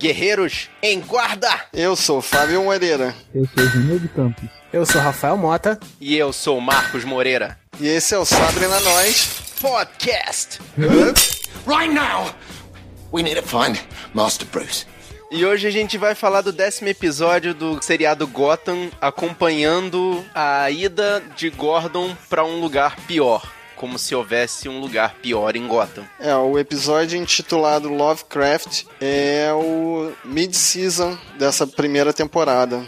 Guerreiros 0.00 0.70
em 0.82 0.98
Guarda! 0.98 1.50
Eu 1.74 1.94
sou 1.94 2.22
Fábio 2.22 2.64
Moreira. 2.64 3.14
Eu 3.34 3.46
sou 3.54 3.66
Júnior 3.68 4.00
de 4.00 4.08
Campos. 4.08 4.48
Eu 4.72 4.86
sou 4.86 4.98
Rafael 4.98 5.36
Mota. 5.36 5.78
E 6.00 6.16
eu 6.16 6.32
sou 6.32 6.58
Marcos 6.58 7.04
Moreira. 7.04 7.58
E 7.78 7.86
esse 7.86 8.14
é 8.14 8.18
o 8.18 8.24
Sabre 8.24 8.66
na 8.66 8.80
Nós 8.80 9.28
Podcast. 9.60 10.58
Right 11.66 11.92
now, 11.92 12.34
we 13.12 13.22
need 13.22 13.38
to 13.38 13.46
find 13.46 13.78
Master 14.14 14.48
Bruce. 14.48 14.86
E 15.30 15.44
hoje 15.44 15.68
a 15.68 15.70
gente 15.70 15.98
vai 15.98 16.14
falar 16.14 16.40
do 16.40 16.50
décimo 16.50 16.88
episódio 16.88 17.52
do 17.52 17.78
seriado 17.84 18.26
Gotham, 18.26 18.90
acompanhando 19.02 20.24
a 20.34 20.70
ida 20.70 21.22
de 21.36 21.50
Gordon 21.50 22.16
para 22.30 22.42
um 22.42 22.58
lugar 22.58 22.96
pior. 23.06 23.46
Como 23.80 23.98
se 23.98 24.14
houvesse 24.14 24.68
um 24.68 24.78
lugar 24.78 25.14
pior 25.22 25.56
em 25.56 25.66
Gotham. 25.66 26.04
É, 26.20 26.34
o 26.36 26.58
episódio 26.58 27.18
intitulado 27.18 27.88
Lovecraft 27.88 28.84
é 29.00 29.50
o 29.54 30.12
mid-season 30.22 31.16
dessa 31.38 31.66
primeira 31.66 32.12
temporada. 32.12 32.86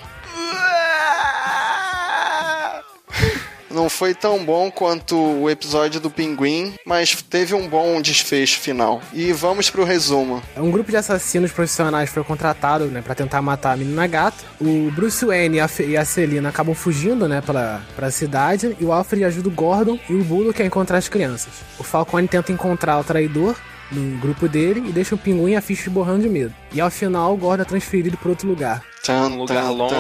Não 3.73 3.89
foi 3.89 4.15
tão 4.15 4.45
bom 4.45 4.71
quanto 4.71 5.17
o 5.17 5.49
episódio 5.49 5.99
do 6.01 6.11
Pinguim, 6.11 6.75
mas 6.87 7.23
teve 7.23 7.55
um 7.55 7.67
bom 7.69 8.01
desfecho 8.03 8.61
final. 8.61 9.01
E 9.13 9.33
vamos 9.33 9.71
pro 9.71 9.85
resumo. 9.85 10.43
Um 10.57 10.71
grupo 10.71 10.91
de 10.91 10.97
assassinos 10.97 11.53
profissionais 11.53 12.11
foi 12.11 12.23
contratado, 12.23 12.85
né, 12.87 13.01
para 13.01 13.15
tentar 13.15 13.41
matar 13.41 13.73
a 13.73 13.77
menina 13.77 14.07
gata. 14.07 14.45
O 14.61 14.91
Bruce 14.91 15.25
Wayne 15.25 15.57
e 15.57 15.61
a, 15.61 15.69
Fe 15.69 15.85
e 15.85 15.97
a 15.97 16.05
Celina 16.05 16.51
acabam 16.51 16.75
fugindo, 16.75 17.27
né, 17.27 17.41
pra, 17.41 17.81
pra 17.97 18.11
cidade. 18.11 18.77
E 18.79 18.85
o 18.85 18.93
Alfred 18.93 19.25
ajuda 19.25 19.49
o 19.49 19.53
Gordon 19.53 19.99
e 20.09 20.15
o 20.15 20.23
Bullock 20.25 20.63
a 20.63 20.67
encontrar 20.67 20.99
as 20.99 21.09
crianças. 21.09 21.53
O 21.79 21.83
Falcone 21.83 22.29
tenta 22.29 22.53
encontrar 22.53 22.99
o 22.99 23.05
traidor 23.05 23.57
no 23.91 24.19
grupo 24.19 24.49
dele 24.49 24.85
e 24.89 24.93
deixa 24.93 25.15
o 25.15 25.19
pinguim 25.19 25.53
e 25.53 25.57
a 25.57 25.61
ficha 25.61 25.91
borrando 25.91 26.23
de 26.23 26.29
medo. 26.29 26.55
E 26.73 26.81
ao 26.81 26.91
final, 26.91 27.35
o 27.35 27.37
Gordon 27.37 27.63
é 27.63 27.67
transferido 27.67 28.17
para 28.17 28.31
outro 28.31 28.49
lugar. 28.49 28.83
Um 29.09 29.37
lugar 29.37 29.71
longe 29.71 29.95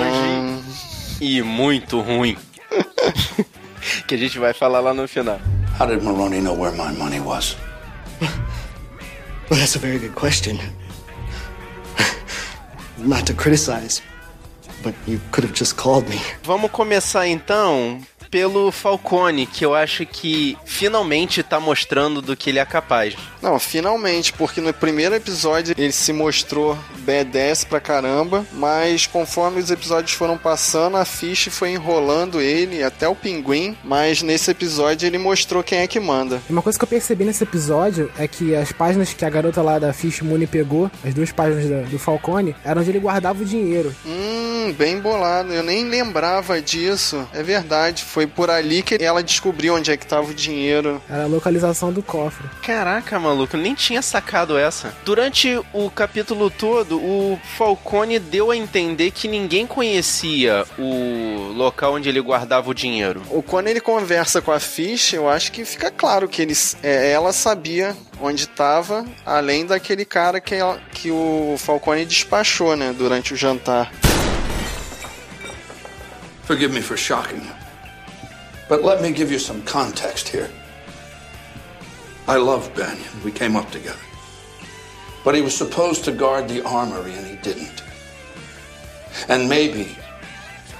e 1.20 1.42
muito 1.42 2.00
ruim. 2.00 2.36
que 4.06 4.14
a 4.14 4.18
gente 4.18 4.38
vai 4.38 4.52
falar 4.52 4.80
lá 4.80 4.94
no 4.94 5.06
final. 5.06 5.40
How 5.78 5.86
did 5.86 6.02
Maroney 6.02 6.40
know 6.40 6.54
where 6.54 6.72
my 6.72 6.92
money 6.96 7.20
was? 7.20 7.56
Well, 9.50 9.58
that's 9.58 9.76
a 9.76 9.78
very 9.78 9.98
good 9.98 10.14
question. 10.14 10.58
Not 12.98 13.26
to 13.26 13.34
criticize, 13.34 14.00
but 14.82 14.94
you 15.06 15.20
could 15.30 15.44
have 15.44 15.54
just 15.54 15.76
called 15.76 16.08
me. 16.08 16.20
Vamos 16.44 16.70
começar 16.70 17.26
então 17.26 18.00
pelo 18.32 18.72
Falcone, 18.72 19.44
que 19.44 19.62
eu 19.62 19.74
acho 19.74 20.06
que 20.06 20.56
finalmente 20.64 21.42
tá 21.42 21.60
mostrando 21.60 22.22
do 22.22 22.34
que 22.34 22.48
ele 22.48 22.58
é 22.58 22.64
capaz. 22.64 23.14
Não, 23.42 23.58
finalmente, 23.58 24.32
porque 24.32 24.58
no 24.58 24.72
primeiro 24.72 25.14
episódio 25.14 25.74
ele 25.76 25.92
se 25.92 26.14
mostrou 26.14 26.78
badass 27.00 27.64
pra 27.64 27.78
caramba, 27.78 28.46
mas 28.52 29.06
conforme 29.06 29.60
os 29.60 29.70
episódios 29.70 30.12
foram 30.12 30.38
passando, 30.38 30.96
a 30.96 31.04
Fish 31.04 31.48
foi 31.50 31.72
enrolando 31.72 32.40
ele, 32.40 32.82
até 32.82 33.06
o 33.06 33.14
pinguim, 33.14 33.76
mas 33.84 34.22
nesse 34.22 34.50
episódio 34.50 35.06
ele 35.06 35.18
mostrou 35.18 35.62
quem 35.62 35.80
é 35.80 35.86
que 35.86 36.00
manda. 36.00 36.40
Uma 36.48 36.62
coisa 36.62 36.78
que 36.78 36.84
eu 36.84 36.88
percebi 36.88 37.24
nesse 37.24 37.42
episódio 37.44 38.10
é 38.16 38.26
que 38.26 38.54
as 38.54 38.72
páginas 38.72 39.12
que 39.12 39.24
a 39.24 39.30
garota 39.30 39.60
lá 39.60 39.78
da 39.78 39.92
Fish 39.92 40.22
Mooney 40.22 40.46
pegou, 40.46 40.90
as 41.04 41.12
duas 41.12 41.30
páginas 41.30 41.68
da, 41.68 41.82
do 41.82 41.98
Falcone, 41.98 42.56
eram 42.64 42.80
onde 42.80 42.90
ele 42.90 43.00
guardava 43.00 43.42
o 43.42 43.44
dinheiro. 43.44 43.94
Hum, 44.06 44.72
bem 44.78 45.00
bolado. 45.00 45.52
Eu 45.52 45.62
nem 45.62 45.84
lembrava 45.84 46.62
disso. 46.62 47.28
É 47.34 47.42
verdade, 47.42 48.04
foi 48.04 48.21
por 48.26 48.50
ali 48.50 48.82
que 48.82 49.02
ela 49.02 49.22
descobriu 49.22 49.74
onde 49.74 49.90
é 49.90 49.96
que 49.96 50.06
tava 50.06 50.30
o 50.30 50.34
dinheiro. 50.34 51.00
Era 51.08 51.24
a 51.24 51.26
localização 51.26 51.92
do 51.92 52.02
cofre. 52.02 52.48
Caraca, 52.62 53.18
maluco, 53.18 53.56
eu 53.56 53.60
nem 53.60 53.74
tinha 53.74 54.02
sacado 54.02 54.56
essa. 54.56 54.94
Durante 55.04 55.60
o 55.72 55.90
capítulo 55.90 56.50
todo, 56.50 56.98
o 56.98 57.38
Falcone 57.56 58.18
deu 58.18 58.50
a 58.50 58.56
entender 58.56 59.10
que 59.10 59.28
ninguém 59.28 59.66
conhecia 59.66 60.64
o 60.78 61.52
local 61.54 61.94
onde 61.94 62.08
ele 62.08 62.20
guardava 62.20 62.70
o 62.70 62.74
dinheiro. 62.74 63.22
Ou 63.30 63.42
quando 63.42 63.68
ele 63.68 63.80
conversa 63.80 64.40
com 64.40 64.52
a 64.52 64.60
Fish, 64.60 65.12
eu 65.12 65.28
acho 65.28 65.52
que 65.52 65.64
fica 65.64 65.90
claro 65.90 66.28
que 66.28 66.42
eles, 66.42 66.76
é, 66.82 67.10
ela 67.10 67.32
sabia 67.32 67.96
onde 68.20 68.44
estava, 68.44 69.04
além 69.26 69.66
daquele 69.66 70.04
cara 70.04 70.40
que, 70.40 70.54
ela, 70.54 70.80
que 70.92 71.10
o 71.10 71.56
Falcone 71.58 72.04
despachou, 72.04 72.76
né, 72.76 72.94
durante 72.96 73.34
o 73.34 73.36
jantar. 73.36 73.90
Forgive 76.44 76.72
me 76.74 76.82
for 76.82 76.98
shocking 76.98 77.36
you, 77.36 77.61
but 78.72 78.82
let 78.82 79.02
me 79.02 79.12
give 79.12 79.30
you 79.30 79.38
some 79.38 79.60
context 79.64 80.30
here. 80.30 80.48
I 82.26 82.38
love 82.38 82.74
Banyan. 82.74 83.22
We 83.22 83.30
came 83.30 83.54
up 83.54 83.70
together. 83.70 84.00
But 85.26 85.34
he 85.34 85.42
was 85.42 85.54
supposed 85.54 86.06
to 86.06 86.10
guard 86.10 86.48
the 86.48 86.64
armory 86.64 87.12
and 87.12 87.26
he 87.26 87.36
didn't. 87.42 87.82
And 89.28 89.46
maybe, 89.46 89.94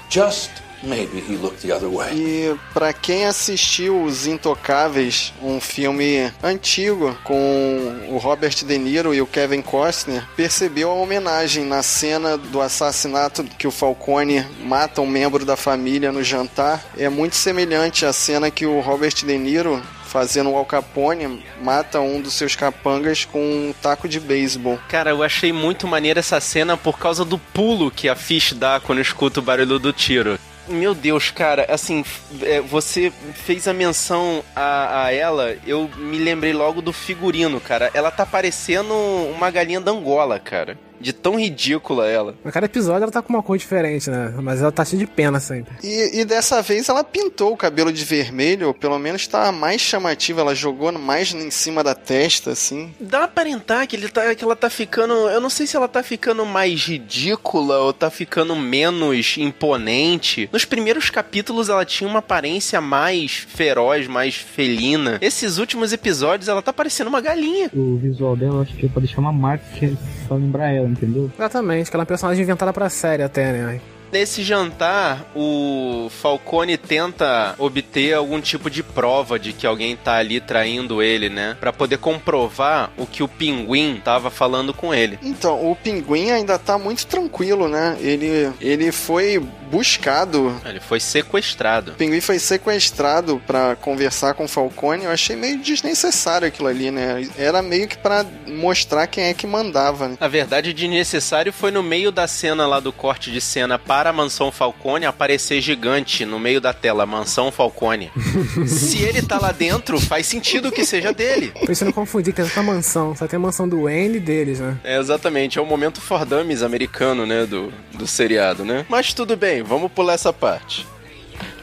just 0.09 0.49
maybe, 0.83 1.19
he 1.19 1.37
looked 1.37 1.65
the 1.65 1.73
other 1.73 1.89
way. 1.89 2.13
E 2.13 2.55
para 2.73 2.93
quem 2.93 3.25
assistiu 3.25 4.03
Os 4.03 4.27
Intocáveis, 4.27 5.33
um 5.41 5.59
filme 5.59 6.31
antigo 6.41 7.17
com 7.23 8.07
o 8.09 8.17
Robert 8.17 8.63
De 8.63 8.77
Niro 8.77 9.13
e 9.13 9.21
o 9.21 9.27
Kevin 9.27 9.61
Costner, 9.61 10.23
percebeu 10.35 10.89
a 10.89 10.95
homenagem 10.95 11.65
na 11.65 11.81
cena 11.81 12.37
do 12.37 12.61
assassinato 12.61 13.43
que 13.43 13.67
o 13.67 13.71
Falcone 13.71 14.45
mata 14.61 15.01
um 15.01 15.07
membro 15.07 15.45
da 15.45 15.55
família 15.55 16.11
no 16.11 16.23
jantar. 16.23 16.83
É 16.97 17.09
muito 17.09 17.35
semelhante 17.35 18.05
à 18.05 18.13
cena 18.13 18.51
que 18.51 18.65
o 18.65 18.79
Robert 18.79 19.13
De 19.13 19.37
Niro 19.37 19.81
fazendo 20.13 20.51
o 20.51 20.55
Al 20.55 20.63
Capone, 20.63 21.43
mata 21.59 21.99
um 21.99 22.21
dos 22.21 22.35
seus 22.35 22.55
capangas 22.55 23.25
com 23.25 23.39
um 23.39 23.73
taco 23.81 24.07
de 24.07 24.19
beisebol. 24.19 24.77
Cara, 24.87 25.09
eu 25.09 25.23
achei 25.23 25.51
muito 25.51 25.87
maneira 25.87 26.19
essa 26.19 26.39
cena 26.39 26.77
por 26.77 26.99
causa 26.99 27.25
do 27.25 27.39
pulo 27.39 27.89
que 27.89 28.07
a 28.07 28.15
Fish 28.15 28.53
dá 28.53 28.79
quando 28.79 29.01
escuta 29.01 29.39
o 29.39 29.43
barulho 29.43 29.79
do 29.79 29.91
tiro. 29.91 30.37
Meu 30.67 30.95
Deus, 30.95 31.29
cara, 31.29 31.65
assim, 31.69 32.05
é, 32.41 32.61
você 32.61 33.11
fez 33.33 33.67
a 33.67 33.73
menção 33.73 34.43
a, 34.55 35.05
a, 35.05 35.13
ela, 35.13 35.57
eu 35.67 35.89
me 35.97 36.17
lembrei 36.17 36.53
logo 36.53 36.81
do 36.81 36.93
figurino, 36.93 37.59
cara. 37.59 37.91
Ela 37.93 38.09
tá 38.09 38.25
parecendo 38.25 38.93
uma 38.93 39.51
galinha 39.51 39.81
da 39.81 39.91
Angola, 39.91 40.39
cara. 40.39 40.77
De 40.99 41.13
tão 41.13 41.39
ridícula 41.39 42.07
ela. 42.07 42.35
A 42.43 42.51
cada 42.51 42.65
episódio 42.65 43.03
ela 43.03 43.11
tá 43.11 43.21
com 43.21 43.33
uma 43.33 43.43
cor 43.43 43.57
diferente, 43.57 44.09
né? 44.09 44.33
Mas 44.41 44.61
ela 44.61 44.71
tá 44.71 44.83
cheia 44.83 44.99
de 44.99 45.07
pena 45.07 45.39
sempre. 45.39 45.73
E, 45.83 46.21
e 46.21 46.25
dessa 46.25 46.61
vez 46.61 46.89
ela 46.89 47.03
pintou 47.03 47.53
o 47.53 47.57
cabelo 47.57 47.91
de 47.91 48.03
vermelho, 48.03 48.67
ou 48.67 48.73
pelo 48.73 48.97
menos 48.97 49.27
tá 49.27 49.51
mais 49.51 49.81
chamativa. 49.81 50.41
Ela 50.41 50.55
jogou 50.55 50.91
mais 50.91 51.33
em 51.33 51.51
cima 51.51 51.83
da 51.83 51.93
testa, 51.93 52.51
assim. 52.51 52.93
Dá 52.99 53.27
pra 53.27 53.43
aparentar 53.43 53.85
que, 53.87 53.95
ele 53.95 54.07
tá, 54.07 54.33
que 54.33 54.43
ela 54.43 54.55
tá 54.55 54.69
ficando. 54.69 55.13
Eu 55.13 55.41
não 55.41 55.49
sei 55.49 55.67
se 55.67 55.75
ela 55.75 55.87
tá 55.87 56.01
ficando 56.01 56.45
mais 56.45 56.85
ridícula 56.85 57.77
ou 57.79 57.91
tá 57.91 58.09
ficando 58.09 58.55
menos 58.55 59.35
imponente. 59.37 60.49
Nos 60.51 60.63
primeiros 60.63 61.09
capítulos 61.09 61.67
ela 61.67 61.83
tinha 61.85 62.09
uma 62.09 62.19
aparência 62.19 62.79
mais 62.79 63.45
feroz, 63.49 64.07
mais 64.07 64.35
felina. 64.35 65.17
Esses 65.21 65.57
últimos 65.57 65.91
episódios 65.91 66.47
ela 66.47 66.61
tá 66.61 66.71
parecendo 66.71 67.09
uma 67.09 67.19
galinha. 67.19 67.69
O 67.73 67.97
visual 67.97 68.35
dela, 68.35 68.61
acho 68.61 68.73
que 68.75 68.85
é 68.85 68.89
pra 68.89 69.01
deixar 69.01 69.19
uma 69.19 69.33
marca 69.33 69.65
que 69.77 69.85
é 69.87 69.93
só 70.27 70.35
lembrar 70.35 70.71
ela, 70.71 70.82
entendeu? 70.85 71.31
Exatamente, 71.37 71.89
que 71.89 71.95
ela 71.95 72.01
é 72.01 72.03
uma 72.03 72.07
personagem 72.07 72.43
inventada 72.43 72.73
pra 72.73 72.89
série 72.89 73.23
até, 73.23 73.51
né? 73.51 73.81
Nesse 74.13 74.43
jantar, 74.43 75.25
o 75.35 76.07
Falcone 76.21 76.77
tenta 76.77 77.55
obter 77.57 78.13
algum 78.13 78.39
tipo 78.39 78.69
de 78.69 78.83
prova 78.83 79.39
de 79.39 79.53
que 79.53 79.65
alguém 79.65 79.95
tá 79.95 80.17
ali 80.17 80.39
traindo 80.39 81.01
ele, 81.01 81.29
né? 81.29 81.57
Para 81.59 81.73
poder 81.73 81.97
comprovar 81.97 82.91
o 82.95 83.07
que 83.07 83.23
o 83.23 83.27
pinguim 83.27 83.99
tava 84.05 84.29
falando 84.29 84.71
com 84.71 84.93
ele. 84.93 85.17
Então, 85.23 85.67
o 85.67 85.75
pinguim 85.75 86.29
ainda 86.29 86.59
tá 86.59 86.77
muito 86.77 87.07
tranquilo, 87.07 87.67
né? 87.67 87.97
Ele, 88.01 88.53
ele 88.61 88.91
foi 88.91 89.39
buscado. 89.71 90.55
Ele 90.63 90.79
foi 90.79 90.99
sequestrado. 90.99 91.93
O 91.93 91.95
pinguim 91.95 92.21
foi 92.21 92.37
sequestrado 92.37 93.41
para 93.47 93.75
conversar 93.77 94.35
com 94.35 94.43
o 94.43 94.47
Falcone. 94.47 95.05
Eu 95.05 95.11
achei 95.11 95.35
meio 95.35 95.57
desnecessário 95.57 96.47
aquilo 96.47 96.67
ali, 96.67 96.91
né? 96.91 97.27
Era 97.35 97.63
meio 97.63 97.87
que 97.87 97.97
para 97.97 98.23
mostrar 98.45 99.07
quem 99.07 99.23
é 99.23 99.33
que 99.33 99.47
mandava. 99.47 100.09
Né? 100.09 100.17
A 100.19 100.27
verdade, 100.27 100.71
desnecessário 100.71 101.51
foi 101.51 101.71
no 101.71 101.81
meio 101.81 102.11
da 102.11 102.27
cena 102.27 102.67
lá 102.67 102.79
do 102.79 102.93
corte 102.93 103.31
de 103.31 103.41
cena 103.41 103.79
para 103.79 104.02
a 104.09 104.13
mansão 104.13 104.51
Falcone 104.51 105.05
aparecer 105.05 105.61
gigante 105.61 106.25
no 106.25 106.39
meio 106.39 106.59
da 106.59 106.73
tela, 106.73 107.05
mansão 107.05 107.51
Falcone. 107.51 108.11
Se 108.67 109.01
ele 109.01 109.21
tá 109.21 109.39
lá 109.39 109.51
dentro, 109.51 109.99
faz 109.99 110.27
sentido 110.27 110.71
que 110.71 110.85
seja 110.85 111.13
dele. 111.13 111.51
Por 111.59 111.69
isso 111.69 111.85
não 111.85 111.91
confundir, 111.91 112.33
que 112.33 112.41
é 112.41 112.43
outra 112.43 112.63
mansão. 112.63 113.15
Só 113.15 113.27
tem 113.27 113.37
a 113.37 113.39
mansão 113.39 113.67
do 113.67 113.83
Wayne 113.83 114.19
deles, 114.19 114.59
né? 114.59 114.77
É, 114.83 114.97
exatamente. 114.97 115.57
É 115.57 115.61
o 115.61 115.65
momento 115.65 116.01
for 116.01 116.25
dummies 116.25 116.61
americano, 116.63 117.25
né? 117.25 117.45
Do, 117.45 117.73
do 117.93 118.07
seriado, 118.07 118.63
né? 118.63 118.85
Mas 118.89 119.13
tudo 119.13 119.35
bem, 119.35 119.61
vamos 119.63 119.91
pular 119.91 120.13
essa 120.13 120.33
parte. 120.33 120.85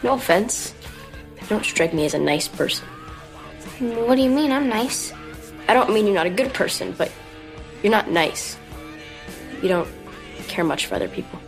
No 0.03 0.13
offense. 0.15 0.75
You 1.43 1.47
don't 1.49 1.67
strike 1.67 1.95
me 1.95 2.07
as 2.07 2.15
a 2.15 2.19
nice 2.19 2.49
person. 2.49 2.85
What 3.81 4.17
do 4.17 4.23
you 4.23 4.31
mean 4.31 4.51
I'm 4.53 4.69
nice? 4.69 5.13
I 5.69 5.75
don't 5.75 5.91
mean 5.93 6.07
you're 6.07 6.15
not 6.15 6.27
a 6.27 6.31
good 6.31 6.53
person, 6.53 6.95
but 6.99 7.11
you're 7.83 7.95
not 7.95 8.11
nice. 8.11 8.57
You 9.63 9.69
don't 9.69 9.89
care 10.49 10.65
much 10.65 10.87
for 10.87 10.97
other 10.97 11.09
people. 11.09 11.39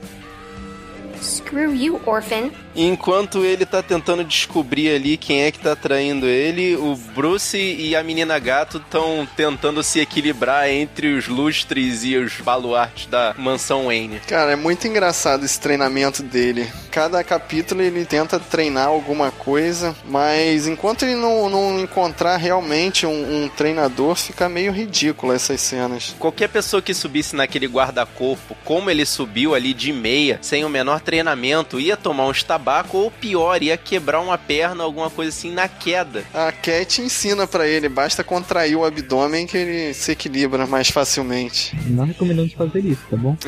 Screw 1.22 1.70
you, 1.70 1.98
orphan. 1.98 2.52
Enquanto 2.74 3.44
ele 3.44 3.66
tá 3.66 3.82
tentando 3.82 4.24
descobrir 4.24 4.94
ali 4.94 5.16
quem 5.16 5.42
é 5.42 5.50
que 5.50 5.58
tá 5.58 5.76
traindo 5.76 6.26
ele, 6.26 6.74
o 6.76 6.96
Bruce 7.14 7.56
e 7.56 7.94
a 7.94 8.02
menina 8.02 8.38
gato 8.38 8.78
estão 8.78 9.28
tentando 9.36 9.82
se 9.82 10.00
equilibrar 10.00 10.68
entre 10.68 11.14
os 11.14 11.28
lustres 11.28 12.04
e 12.04 12.16
os 12.16 12.40
baluartes 12.40 13.06
da 13.06 13.34
mansão 13.36 13.86
Wayne. 13.86 14.20
Cara, 14.26 14.52
é 14.52 14.56
muito 14.56 14.86
engraçado 14.86 15.44
esse 15.44 15.60
treinamento 15.60 16.22
dele. 16.22 16.70
Cada 16.90 17.22
capítulo 17.22 17.82
ele 17.82 18.04
tenta 18.04 18.38
treinar 18.38 18.88
alguma 18.88 19.30
coisa, 19.30 19.94
mas 20.06 20.66
enquanto 20.66 21.02
ele 21.02 21.14
não, 21.14 21.48
não 21.48 21.80
encontrar 21.80 22.36
realmente 22.36 23.06
um, 23.06 23.44
um 23.44 23.48
treinador, 23.48 24.14
fica 24.14 24.48
meio 24.48 24.72
ridículo 24.72 25.32
essas 25.32 25.60
cenas. 25.60 26.14
Qualquer 26.18 26.48
pessoa 26.48 26.82
que 26.82 26.94
subisse 26.94 27.36
naquele 27.36 27.66
guarda-corpo, 27.66 28.56
como 28.64 28.90
ele 28.90 29.04
subiu 29.04 29.54
ali 29.54 29.74
de 29.74 29.92
meia, 29.92 30.38
sem 30.42 30.64
o 30.64 30.68
menor 30.68 31.00
treinamento, 31.00 31.80
ia 31.80 31.96
tomar 31.96 32.26
uns 32.26 32.42
tabaco 32.62 32.96
ou 32.96 33.10
pior, 33.10 33.60
ia 33.60 33.76
quebrar 33.76 34.20
uma 34.20 34.38
perna, 34.38 34.84
alguma 34.84 35.10
coisa 35.10 35.30
assim 35.30 35.50
na 35.50 35.66
queda. 35.66 36.22
A 36.32 36.52
Cat 36.52 37.02
ensina 37.02 37.44
pra 37.44 37.66
ele, 37.66 37.88
basta 37.88 38.22
contrair 38.22 38.76
o 38.76 38.84
abdômen 38.84 39.46
que 39.46 39.56
ele 39.56 39.94
se 39.94 40.12
equilibra 40.12 40.64
mais 40.64 40.88
facilmente. 40.88 41.76
Não 41.88 42.04
recomendamos 42.04 42.52
fazer 42.52 42.80
isso, 42.80 43.02
tá 43.10 43.16
bom? 43.16 43.36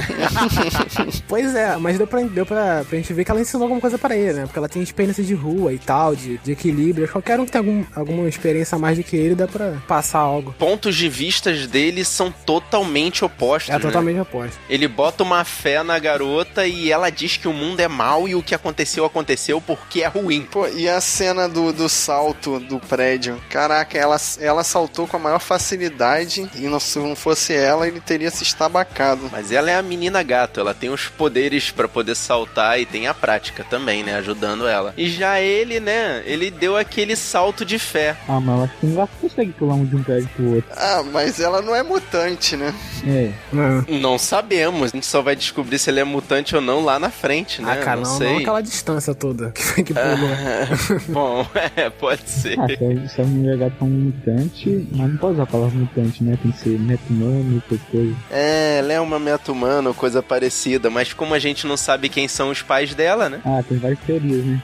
Pois 1.29 1.55
é, 1.55 1.77
mas 1.77 1.99
deu 1.99 2.07
pra, 2.07 2.21
deu 2.23 2.47
pra, 2.47 2.85
pra 2.85 2.99
gente 2.99 3.13
ver 3.13 3.25
que 3.25 3.31
ela 3.31 3.41
ensinou 3.41 3.65
alguma 3.65 3.81
coisa 3.81 3.97
pra 3.97 4.17
ele, 4.17 4.33
né? 4.33 4.43
Porque 4.45 4.59
ela 4.59 4.69
tem 4.69 4.83
experiência 4.83 5.23
de 5.23 5.35
rua 5.35 5.73
e 5.73 5.79
tal, 5.79 6.15
de, 6.15 6.39
de 6.39 6.53
equilíbrio. 6.53 7.09
Qualquer 7.09 7.39
um 7.39 7.45
que 7.45 7.53
tem 7.53 7.59
algum, 7.59 7.85
alguma 7.95 8.29
experiência 8.29 8.77
a 8.77 8.79
mais 8.79 8.97
do 8.97 9.05
que 9.05 9.17
ele, 9.17 9.35
dá 9.35 9.47
pra 9.47 9.73
passar 9.87 10.19
algo. 10.19 10.55
Pontos 10.59 10.97
de 10.97 11.09
vistas 11.09 11.67
dele 11.67 12.05
são 12.05 12.33
totalmente 12.45 13.25
opostos. 13.25 13.71
É 13.71 13.75
né? 13.75 13.79
totalmente 13.79 14.21
oposto. 14.21 14.59
Ele 14.69 14.89
bota 14.89 15.23
uma 15.23 15.45
fé 15.45 15.83
na 15.83 15.99
garota 15.99 16.67
e 16.67 16.91
ela 16.91 17.11
diz 17.11 17.37
que 17.37 17.49
o 17.49 17.53
mundo 17.53 17.81
é 17.81 17.89
mau 17.89 18.29
e 18.29 18.35
o 18.35 18.43
que 18.43 18.55
aconteceu, 18.55 19.04
aconteceu 19.05 19.61
porque 19.61 20.03
é 20.03 20.07
ruim. 20.07 20.43
Pô, 20.51 20.67
e 20.67 20.89
a 20.89 21.01
cena 21.01 21.49
do, 21.49 21.73
do 21.73 21.89
salto 21.89 22.59
do 22.61 22.79
prédio? 22.79 23.41
Caraca, 23.51 23.97
ela, 23.97 24.17
ela 24.41 24.65
saltou 24.65 25.07
com 25.07 25.17
a 25.17 25.21
maior 25.21 25.39
facilidade 25.39 26.49
e 26.55 26.63
não, 26.63 26.81
se 26.81 26.99
não 26.99 27.17
fosse 27.17 27.55
ela, 27.55 27.87
ele 27.87 28.01
teria 28.01 28.31
se 28.31 28.43
estabacado. 28.43 29.29
Mas 29.31 29.53
ela 29.53 29.71
é 29.71 29.77
a 29.77 29.83
menina 29.83 30.23
gato, 30.23 30.61
ela 30.61 30.75
tem 30.75 30.91
os 30.91 31.09
poderes 31.09 31.71
pra 31.71 31.89
poder 31.89 32.15
saltar 32.15 32.81
e 32.81 32.87
tem 32.87 33.07
a 33.07 33.15
prática 33.15 33.65
também, 33.65 34.03
né? 34.03 34.17
Ajudando 34.17 34.67
ela. 34.67 34.95
E 34.97 35.09
já 35.09 35.41
ele, 35.41 35.81
né? 35.81 36.23
Ele 36.25 36.51
deu 36.51 36.77
aquele 36.77 37.17
salto 37.17 37.65
de 37.65 37.79
fé. 37.79 38.17
Ah, 38.29 38.41
mas 38.41 38.57
eu 38.57 38.65
acho 38.65 38.75
que 38.79 38.87
um 38.87 38.95
gato 38.95 39.11
consegue 39.21 39.53
pular 39.53 39.75
um 39.75 39.85
de 39.85 39.97
um 39.97 40.03
prédio 40.03 40.29
pro 40.35 40.55
outro. 40.55 40.71
Ah, 40.77 41.03
mas 41.13 41.41
ela 41.41 41.61
não 41.61 41.75
é 41.75 41.83
mutante, 41.83 42.57
né? 42.57 42.75
É. 43.07 43.33
Não. 43.53 43.85
Não 43.89 44.19
sabemos. 44.19 44.91
A 44.93 44.97
gente 44.97 45.07
só 45.07 45.23
vai 45.23 45.37
descobrir 45.37 45.79
se 45.79 45.91
ele 45.91 46.01
é 46.01 46.05
mutante 46.05 46.55
ou 46.55 46.63
não 46.63 46.85
lá 46.85 46.99
na 46.99 47.11
frente, 47.11 47.61
né? 47.61 47.73
Ah, 47.73 47.85
cara, 47.85 48.01
não, 48.01 48.19
sei. 48.19 48.29
não 48.29 48.39
aquela 48.39 48.61
distância 48.61 48.94
toda 49.15 49.51
que, 49.77 49.83
que 49.83 49.95
pulou. 49.95 51.01
Bom, 51.09 51.47
é, 51.77 51.91
pode 51.91 52.29
ser. 52.29 52.59
Ah, 52.59 52.67
se 53.09 53.21
a- 53.21 53.25
mulher 53.25 53.57
gato 53.59 53.77
é 53.81 53.85
um 53.85 53.89
mutante, 53.89 54.89
mas 54.93 55.11
não 55.11 55.17
pode 55.17 55.35
usar 55.35 55.43
a 55.45 55.47
palavra 55.47 55.79
mutante, 55.79 56.23
né? 56.23 56.39
Tem 56.43 56.53
que 56.53 56.59
ser 56.59 56.79
meta-humano, 56.79 57.63
qualquer 57.69 57.85
coisa. 57.91 58.17
É, 58.31 58.79
ela 58.79 58.93
é 58.93 59.01
uma 59.01 59.19
meta-humana 59.19 59.89
ou 59.89 59.95
coisa 59.95 60.23
parecida, 60.23 60.91
mas 60.91 61.13
como 61.13 61.35
a 61.35 61.39
gente 61.39 61.67
não 61.67 61.77
sabe 61.77 62.09
quem 62.09 62.29
são 62.29 62.51
os 62.51 62.63
pais 62.63 62.95
dela, 62.95 63.29
né? 63.29 63.41
Ah, 63.45 63.63
tem 63.69 63.79
várias 63.79 63.99
teorias, 64.01 64.45
né? 64.45 64.63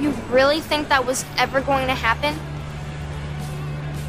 You 0.00 0.12
really 0.32 0.60
think 0.60 0.88
that 0.88 1.06
was 1.06 1.24
ever 1.38 1.62
going 1.62 1.86
to 1.86 1.92
happen? 1.92 2.34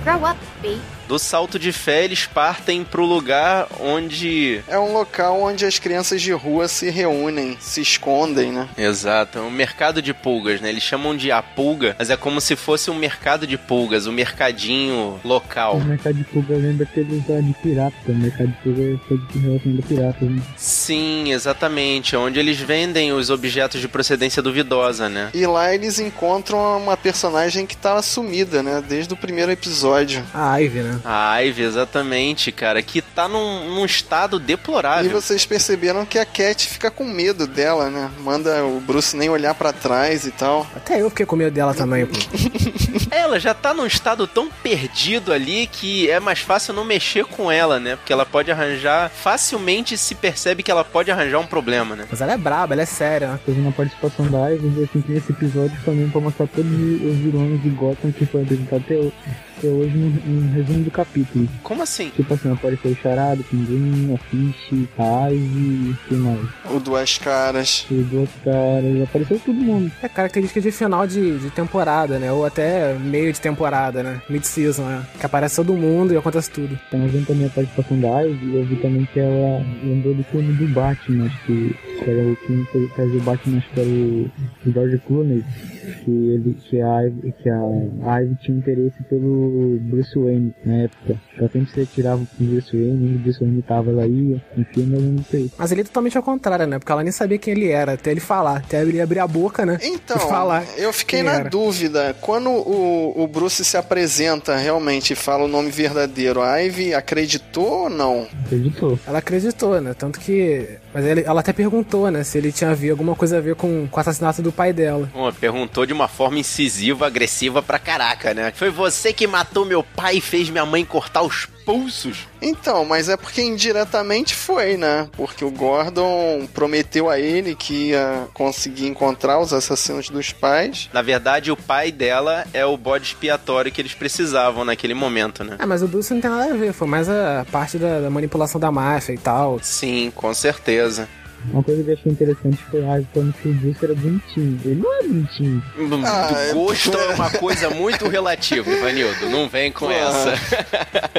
Grow 0.03 0.23
up, 0.25 0.37
B. 0.61 0.77
Do 1.07 1.19
salto 1.19 1.59
de 1.59 1.71
fé, 1.71 2.03
eles 2.03 2.25
partem 2.25 2.83
pro 2.83 3.05
lugar 3.05 3.67
onde. 3.79 4.61
É 4.67 4.79
um 4.79 4.91
local 4.91 5.41
onde 5.41 5.65
as 5.65 5.77
crianças 5.77 6.21
de 6.21 6.31
rua 6.31 6.67
se 6.67 6.89
reúnem, 6.89 7.57
se 7.59 7.81
escondem, 7.81 8.51
né? 8.51 8.67
Exato, 8.77 9.37
é 9.39 9.41
um 9.41 9.51
mercado 9.51 10.01
de 10.01 10.13
pulgas, 10.13 10.59
né? 10.61 10.69
Eles 10.69 10.83
chamam 10.83 11.15
de 11.15 11.31
a 11.31 11.41
pulga, 11.41 11.95
mas 11.97 12.09
é 12.09 12.17
como 12.17 12.41
se 12.41 12.55
fosse 12.55 12.89
um 12.89 12.95
mercado 12.95 13.45
de 13.45 13.57
pulgas, 13.57 14.07
um 14.07 14.11
mercadinho 14.11 15.19
local. 15.23 15.77
O 15.77 15.83
mercado 15.83 16.15
de 16.15 16.23
pulga 16.23 16.55
lembra 16.55 16.85
aqueles 16.85 17.23
da 17.25 17.39
de 17.39 17.53
pirata. 17.61 17.95
O 18.07 18.15
mercado 18.15 18.47
de 18.47 18.57
pulga 18.63 18.81
é 18.81 19.31
de 19.31 19.39
relação 19.39 19.79
a 19.79 19.87
piratas, 19.87 20.29
né? 20.29 20.41
Sim, 20.57 21.31
exatamente, 21.31 22.15
onde 22.15 22.39
eles 22.39 22.59
vendem 22.59 23.13
os 23.13 23.29
objetos 23.29 23.79
de 23.79 23.87
procedência 23.87 24.41
duvidosa, 24.41 25.07
né? 25.07 25.29
E 25.33 25.45
lá 25.45 25.73
eles 25.73 25.99
encontram 25.99 26.77
uma 26.77 26.97
personagem 26.97 27.65
que 27.65 27.77
tava 27.77 28.01
sumida, 28.01 28.63
né? 28.63 28.83
Desde 28.87 29.13
o 29.13 29.17
primeiro 29.17 29.51
episódio. 29.51 30.23
A 30.33 30.57
Ivy, 30.57 30.79
né? 30.79 30.94
A 31.03 31.37
Ivy, 31.39 31.63
exatamente, 31.63 32.51
cara, 32.51 32.81
que 32.81 33.01
tá 33.01 33.27
num, 33.27 33.75
num 33.75 33.85
estado 33.85 34.37
E 34.37 34.39
deplorável. 34.39 35.11
vocês 35.11 35.45
perceberam 35.45 36.05
que 36.05 36.17
a 36.19 36.25
Cat 36.25 36.67
fica 36.67 36.89
com 36.91 37.03
medo 37.05 37.47
dela, 37.47 37.89
né? 37.89 38.09
Manda 38.19 38.63
o 38.63 38.79
Bruce 38.79 39.15
nem 39.17 39.29
olhar 39.29 39.53
pra 39.55 39.73
trás 39.73 40.25
e 40.25 40.31
tal. 40.31 40.65
Até 40.75 41.01
eu 41.01 41.09
fiquei 41.09 41.25
com 41.25 41.35
medo 41.35 41.53
dela 41.53 41.73
também, 41.73 42.05
pô. 42.05 42.13
Ela 43.11 43.39
já 43.39 43.53
tá 43.53 43.73
num 43.73 43.85
estado 43.85 44.27
tão 44.27 44.49
perdido 44.49 45.31
ali 45.31 45.67
que 45.67 46.09
é 46.09 46.19
mais 46.19 46.39
fácil 46.39 46.73
não 46.73 46.83
mexer 46.83 47.23
com 47.25 47.51
ela, 47.51 47.79
né? 47.79 47.95
Porque 47.95 48.11
ela 48.11 48.25
pode 48.25 48.51
arranjar. 48.51 49.09
Facilmente 49.09 49.97
se 49.97 50.15
percebe 50.15 50.61
que 50.63 50.69
ela 50.71 50.83
pode 50.83 51.11
arranjar 51.11 51.39
um 51.39 51.45
problema, 51.45 51.95
né? 51.95 52.05
Mas 52.09 52.19
ela 52.21 52.33
é 52.33 52.37
braba, 52.37 52.73
ela 52.73 52.81
é 52.81 52.85
séria, 52.85 53.29
né? 53.33 53.39
Fazendo 53.45 53.69
a 53.69 53.71
participação 53.71 54.27
da 54.27 54.49
Ivy, 54.49 54.83
assim, 54.83 55.03
nesse 55.07 55.31
episódio 55.31 55.77
também 55.85 56.09
pra 56.09 56.19
mostrar 56.21 56.47
todos 56.47 56.69
os 56.71 57.15
vilões 57.17 57.61
de 57.61 57.69
Gotham 57.69 58.11
que 58.11 58.25
foi 58.25 58.41
apresentado 58.43 58.83
até, 58.85 58.95
ho- 58.95 59.13
até 59.57 59.67
hoje 59.67 59.97
no, 59.97 60.09
no 60.09 60.53
resumo 60.53 60.83
do 60.83 60.91
capítulo. 60.91 61.47
Como 61.63 61.83
assim? 61.83 62.09
Tipo 62.09 62.33
assim, 62.33 62.51
apareceu 62.51 62.91
o 62.91 62.95
Charado, 62.95 63.41
o 63.41 63.43
Pinguim, 63.43 64.13
a 64.13 64.17
Fish, 64.17 64.87
a 64.97 65.29
Ivy, 65.29 65.95
quem 66.07 66.17
mais? 66.17 66.39
O 66.69 66.79
Duas 66.79 67.17
Caras. 67.17 67.85
Os 67.89 68.05
dois 68.07 68.29
caras, 68.43 69.03
apareceu 69.03 69.39
todo 69.39 69.55
mundo. 69.55 69.91
É 70.01 70.09
característica 70.09 70.61
de 70.61 70.71
final 70.71 71.07
de, 71.07 71.39
de 71.39 71.49
temporada, 71.49 72.19
né? 72.19 72.31
Ou 72.31 72.45
até 72.45 72.93
meio 72.93 73.31
de 73.31 73.39
temporada, 73.39 74.03
né? 74.03 74.21
Mid-season, 74.29 74.83
né? 74.83 75.03
Que 75.19 75.25
aparece 75.25 75.55
todo 75.55 75.73
mundo 75.73 76.13
e 76.13 76.17
acontece 76.17 76.49
tudo. 76.51 76.77
Então, 76.87 77.07
vendo 77.07 77.25
também 77.25 77.47
a 77.47 77.49
participação 77.49 77.99
da 77.99 78.21
Ivy, 78.21 78.55
eu 78.55 78.65
vi 78.65 78.75
também 78.77 79.05
que 79.05 79.19
ela 79.19 79.63
lembrou 79.83 80.13
do 80.13 80.23
filme 80.23 80.53
do 80.53 80.67
Batman, 80.73 81.25
acho 81.25 81.45
que, 81.45 81.75
que 81.99 82.09
era 82.09 82.23
o 82.23 82.35
filme 82.35 82.65
que 82.71 82.87
fazia 82.95 83.19
o 83.19 83.23
Batman, 83.23 83.57
acho 83.57 83.69
que 83.69 83.79
era 83.79 83.89
o, 83.89 84.31
o 84.65 84.71
George 84.71 84.97
Clooney, 85.07 85.43
que 85.85 86.11
ele, 86.11 86.57
que 86.69 86.81
a 86.81 87.01
Ivy, 87.01 87.33
que 87.41 87.49
a 87.49 88.19
Ivy 88.21 88.35
tinha 88.41 88.57
interesse 88.57 89.03
pelo 89.03 89.77
Bruce 89.81 90.17
Wayne 90.17 90.53
na 90.65 90.73
época. 90.83 91.19
Ela 91.37 91.49
sempre 91.49 91.71
se 91.71 91.79
retirava 91.79 92.25
pro 92.37 92.45
Bruce 92.45 92.71
Wayne, 92.75 93.15
o 93.15 93.19
Bruce 93.19 93.39
Wayne 93.39 93.61
tava, 93.61 93.91
ela 93.91 94.07
ia, 94.07 94.41
filme 94.73 94.95
eu 94.95 95.15
disso 95.15 95.35
aí. 95.35 95.51
Mas 95.57 95.71
ele 95.71 95.81
é 95.81 95.83
totalmente 95.83 96.17
ao 96.17 96.23
contrário, 96.23 96.67
né? 96.67 96.79
Porque 96.79 96.91
ela 96.91 97.03
nem 97.03 97.11
sabia 97.11 97.37
quem 97.37 97.53
ele 97.53 97.69
era, 97.69 97.93
até 97.93 98.11
ele 98.11 98.19
falar, 98.19 98.57
até 98.57 98.81
ele 98.81 99.01
abrir 99.01 99.19
a 99.19 99.27
boca, 99.27 99.65
né? 99.65 99.77
Então, 99.81 100.17
falar. 100.19 100.65
eu 100.77 100.91
fiquei 100.91 101.23
na 101.23 101.35
era. 101.35 101.49
dúvida. 101.49 102.15
Quando 102.21 102.49
o, 102.49 103.23
o 103.23 103.27
Bruce 103.27 103.63
se 103.63 103.77
apresenta 103.77 104.55
realmente 104.55 105.13
e 105.13 105.15
fala 105.15 105.43
o 105.43 105.47
nome 105.47 105.69
verdadeiro, 105.69 106.41
a 106.41 106.57
Ivy 106.57 106.93
acreditou 106.93 107.83
ou 107.83 107.89
não? 107.89 108.27
Acreditou. 108.45 108.99
Ela 109.07 109.19
acreditou, 109.19 109.81
né? 109.81 109.93
Tanto 109.93 110.19
que. 110.19 110.77
Mas 110.95 111.03
ele- 111.05 111.23
ela 111.25 111.41
até 111.41 111.51
perguntou, 111.51 112.09
né? 112.09 112.23
Se 112.23 112.37
ele 112.37 112.53
tinha 112.53 112.69
a 112.71 112.73
ver 112.73 112.91
alguma 112.91 113.13
coisa 113.15 113.37
a 113.37 113.41
ver 113.41 113.53
com, 113.55 113.85
com 113.85 113.97
o 113.97 113.99
assassinato 113.99 114.41
do 114.41 114.49
pai 114.51 114.71
dela. 114.71 115.09
Pô, 115.11 115.29
perguntou 115.33 115.85
de 115.85 115.91
uma 115.91 116.07
forma 116.07 116.39
incisiva, 116.39 117.05
agressiva 117.05 117.61
pra 117.61 117.77
caraca, 117.77 118.33
né? 118.33 118.53
Foi 118.55 118.69
você 118.69 119.11
que 119.11 119.27
matou 119.27 119.65
meu 119.65 119.83
pai 119.83 120.15
e 120.17 120.21
fez 120.21 120.49
minha 120.49 120.65
mãe 120.65 120.85
cortar 120.85 121.21
os 121.23 121.47
pulsos? 121.65 122.27
Então, 122.41 122.85
mas 122.85 123.09
é 123.09 123.17
porque 123.17 123.41
indiretamente 123.41 124.35
foi, 124.35 124.77
né? 124.77 125.09
Porque 125.13 125.43
o 125.43 125.49
Gordon 125.49 126.47
prometeu 126.53 127.09
a 127.09 127.19
ele 127.19 127.55
que 127.55 127.89
ia 127.89 128.27
conseguir 128.33 128.87
encontrar 128.87 129.39
os 129.39 129.51
assassinos 129.51 130.09
dos 130.09 130.31
pais. 130.31 130.89
Na 130.93 131.01
verdade, 131.01 131.51
o 131.51 131.57
pai 131.57 131.91
dela 131.91 132.45
é 132.53 132.65
o 132.65 132.77
bode 132.77 133.05
expiatório 133.05 133.71
que 133.71 133.81
eles 133.81 133.93
precisavam 133.93 134.63
naquele 134.63 134.93
momento, 134.93 135.43
né? 135.43 135.55
Ah, 135.59 135.65
mas 135.65 135.81
o 135.81 135.87
Bruce 135.87 136.13
não 136.13 136.21
tem 136.21 136.29
nada 136.29 136.53
a 136.53 136.55
ver, 136.55 136.73
foi 136.73 136.87
mais 136.87 137.09
a 137.09 137.45
parte 137.51 137.77
da, 137.77 138.01
da 138.01 138.09
manipulação 138.09 138.59
da 138.59 138.71
máfia 138.71 139.13
e 139.13 139.17
tal. 139.17 139.59
Sim, 139.61 140.11
com 140.15 140.33
certeza. 140.33 141.07
Uma 141.51 141.63
coisa 141.63 141.83
que 141.83 141.89
eu 141.89 141.93
achei 141.93 142.11
interessante 142.11 142.57
foi 142.71 142.83
a 142.83 143.01
que 143.41 143.47
o 143.49 143.53
Bruce 143.53 143.83
era 143.85 143.93
bonitinho. 143.95 144.59
Ele 144.65 144.75
não 144.81 144.93
é 144.93 145.03
bonitinho. 145.03 145.63
Ah, 146.05 146.31
é- 146.49 146.53
Gosto 146.53 146.97
é 146.97 147.13
uma 147.13 147.29
coisa 147.29 147.69
muito 147.69 148.07
relativa, 148.07 148.69
Ivanildo. 148.69 149.29
Não 149.29 149.47
vem 149.47 149.71
com 149.71 149.89
essa. 149.91 150.33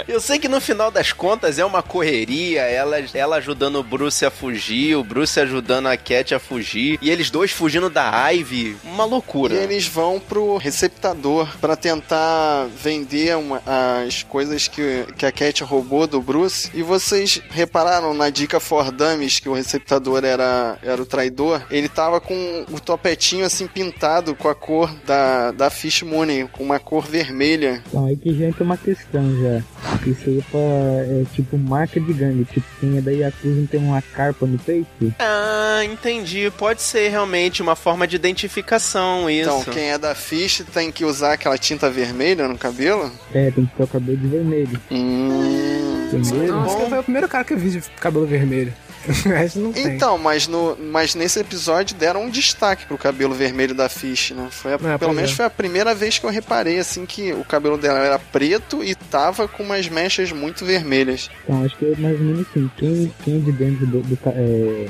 Eu 0.08 0.20
sei 0.20 0.38
que 0.38 0.48
no 0.48 0.60
final 0.60 0.90
das 0.90 1.12
contas 1.12 1.58
é 1.58 1.64
uma 1.64 1.82
correria, 1.82 2.62
ela, 2.62 2.96
ela 3.14 3.36
ajudando 3.36 3.76
o 3.76 3.82
Bruce 3.82 4.24
a 4.24 4.30
fugir, 4.30 4.96
o 4.96 5.04
Bruce 5.04 5.38
ajudando 5.38 5.86
a 5.86 5.96
Cat 5.96 6.34
a 6.34 6.38
fugir, 6.38 6.98
e 7.00 7.10
eles 7.10 7.30
dois 7.30 7.50
fugindo 7.52 7.88
da 7.90 8.28
Ivy. 8.30 8.76
Uma 8.84 9.04
loucura. 9.04 9.54
E 9.54 9.58
eles 9.58 9.86
vão 9.86 10.18
pro 10.20 10.56
receptador 10.56 11.48
pra 11.60 11.76
tentar 11.76 12.66
vender 12.82 13.36
uma- 13.36 13.62
as 14.06 14.22
coisas 14.22 14.66
que, 14.68 15.04
que 15.16 15.24
a 15.26 15.32
Cat 15.32 15.62
roubou 15.62 16.06
do 16.06 16.20
Bruce. 16.20 16.70
E 16.74 16.82
vocês 16.82 17.40
repararam 17.50 18.12
na 18.14 18.28
dica 18.30 18.58
for 18.60 18.90
dummies 18.90 19.38
que 19.38 19.48
o 19.48 19.52
receptador 19.54 20.05
exterminador 20.06 20.24
era, 20.24 20.78
era 20.82 21.02
o 21.02 21.06
traidor, 21.06 21.62
ele 21.70 21.88
tava 21.88 22.20
com 22.20 22.64
o 22.70 22.80
topetinho 22.80 23.44
assim 23.44 23.66
pintado 23.66 24.34
com 24.34 24.48
a 24.48 24.54
cor 24.54 24.94
da, 25.04 25.50
da 25.50 25.70
Fish 25.70 26.02
Mooney, 26.02 26.48
com 26.52 26.64
uma 26.64 26.78
cor 26.78 27.04
vermelha. 27.04 27.82
Então 27.88 28.06
aí 28.06 28.16
que 28.16 28.32
já 28.34 28.46
entra 28.46 28.64
uma 28.64 28.76
questão 28.76 29.22
já. 29.40 29.62
Isso 30.06 30.28
aí 30.28 30.38
é, 30.38 30.42
pra, 30.50 30.60
é 30.60 31.24
tipo 31.34 31.58
marca 31.58 32.00
de 32.00 32.12
gangue. 32.12 32.44
Tipo, 32.44 32.66
quem 32.80 32.98
é 32.98 33.00
da 33.00 33.10
Yakuza 33.10 33.54
não 33.54 33.66
tem 33.66 33.80
uma 33.80 34.00
carpa 34.00 34.46
no 34.46 34.58
peito? 34.58 34.86
Ah, 35.18 35.84
entendi. 35.84 36.50
Pode 36.56 36.82
ser 36.82 37.08
realmente 37.08 37.62
uma 37.62 37.74
forma 37.74 38.06
de 38.06 38.16
identificação 38.16 39.28
isso. 39.28 39.50
Então, 39.50 39.64
quem 39.72 39.90
é 39.90 39.98
da 39.98 40.14
Fish 40.14 40.64
tem 40.72 40.92
que 40.92 41.04
usar 41.04 41.32
aquela 41.32 41.58
tinta 41.58 41.90
vermelha 41.90 42.46
no 42.46 42.56
cabelo? 42.56 43.10
É, 43.34 43.50
tem 43.50 43.66
que 43.66 43.74
ter 43.74 43.82
o 43.82 43.88
cabelo 43.88 44.16
de 44.16 44.26
vermelho. 44.26 44.80
Hum. 44.90 46.08
Nossa, 46.48 46.76
que 46.76 46.88
foi 46.88 46.98
o 46.98 47.02
primeiro 47.02 47.28
cara 47.28 47.44
que 47.44 47.52
eu 47.52 47.58
vi 47.58 47.70
de 47.70 47.80
cabelo 48.00 48.26
vermelho. 48.26 48.72
Então, 49.76 50.18
mas, 50.18 50.46
no, 50.48 50.76
mas 50.76 51.14
nesse 51.14 51.38
episódio 51.40 51.96
deram 51.96 52.24
um 52.24 52.30
destaque 52.30 52.86
pro 52.86 52.98
cabelo 52.98 53.34
vermelho 53.34 53.74
da 53.74 53.88
Fish, 53.88 54.30
né? 54.32 54.48
Foi 54.50 54.72
a- 54.72 54.78
É, 54.94 54.98
pelo 54.98 55.12
menos 55.14 55.30
é. 55.32 55.34
foi 55.34 55.44
a 55.44 55.50
primeira 55.50 55.94
vez 55.94 56.18
que 56.18 56.24
eu 56.26 56.30
reparei, 56.30 56.78
assim, 56.78 57.06
que 57.06 57.32
o 57.32 57.44
cabelo 57.44 57.76
dela 57.78 57.98
era 57.98 58.18
preto 58.18 58.82
e 58.82 58.94
tava 58.94 59.46
com 59.48 59.62
umas 59.62 59.88
mechas 59.88 60.32
muito 60.32 60.64
vermelhas. 60.64 61.30
Então 61.44 61.64
acho 61.64 61.76
que 61.76 61.84
é 61.86 61.96
mais 61.98 62.18
ou 62.18 62.26
menos 62.26 62.46
assim. 62.48 62.70
Quem, 62.76 63.12
quem 63.24 63.36
é 63.36 63.38
de 63.40 63.52
dentro 63.52 63.86
do, 63.86 64.00
do, 64.02 64.18
é, 64.26 64.86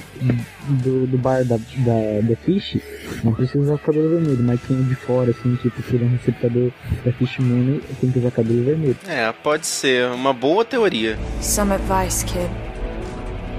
do, 0.68 1.06
do 1.06 1.18
bar 1.18 1.44
da, 1.44 1.56
da, 1.56 2.20
da 2.22 2.36
Fish 2.44 2.78
não 3.22 3.32
precisa 3.34 3.58
usar 3.58 3.74
o 3.74 3.78
cabelo 3.78 4.08
vermelho, 4.10 4.42
mas 4.42 4.60
quem 4.66 4.76
é 4.78 4.82
de 4.82 4.94
fora, 4.94 5.30
assim, 5.30 5.56
tipo, 5.56 5.82
é 5.96 6.04
um 6.04 6.10
receptador 6.10 6.70
da 7.04 7.12
Fish 7.12 7.38
Money, 7.38 7.80
tem 8.00 8.10
que 8.10 8.18
usar 8.18 8.30
cabelo 8.30 8.64
vermelho. 8.64 8.96
É, 9.08 9.32
pode 9.32 9.66
ser. 9.66 10.06
Uma 10.10 10.32
boa 10.32 10.64
teoria. 10.64 11.18
Some 11.40 11.72
advice, 11.72 12.24
kid. 12.24 12.50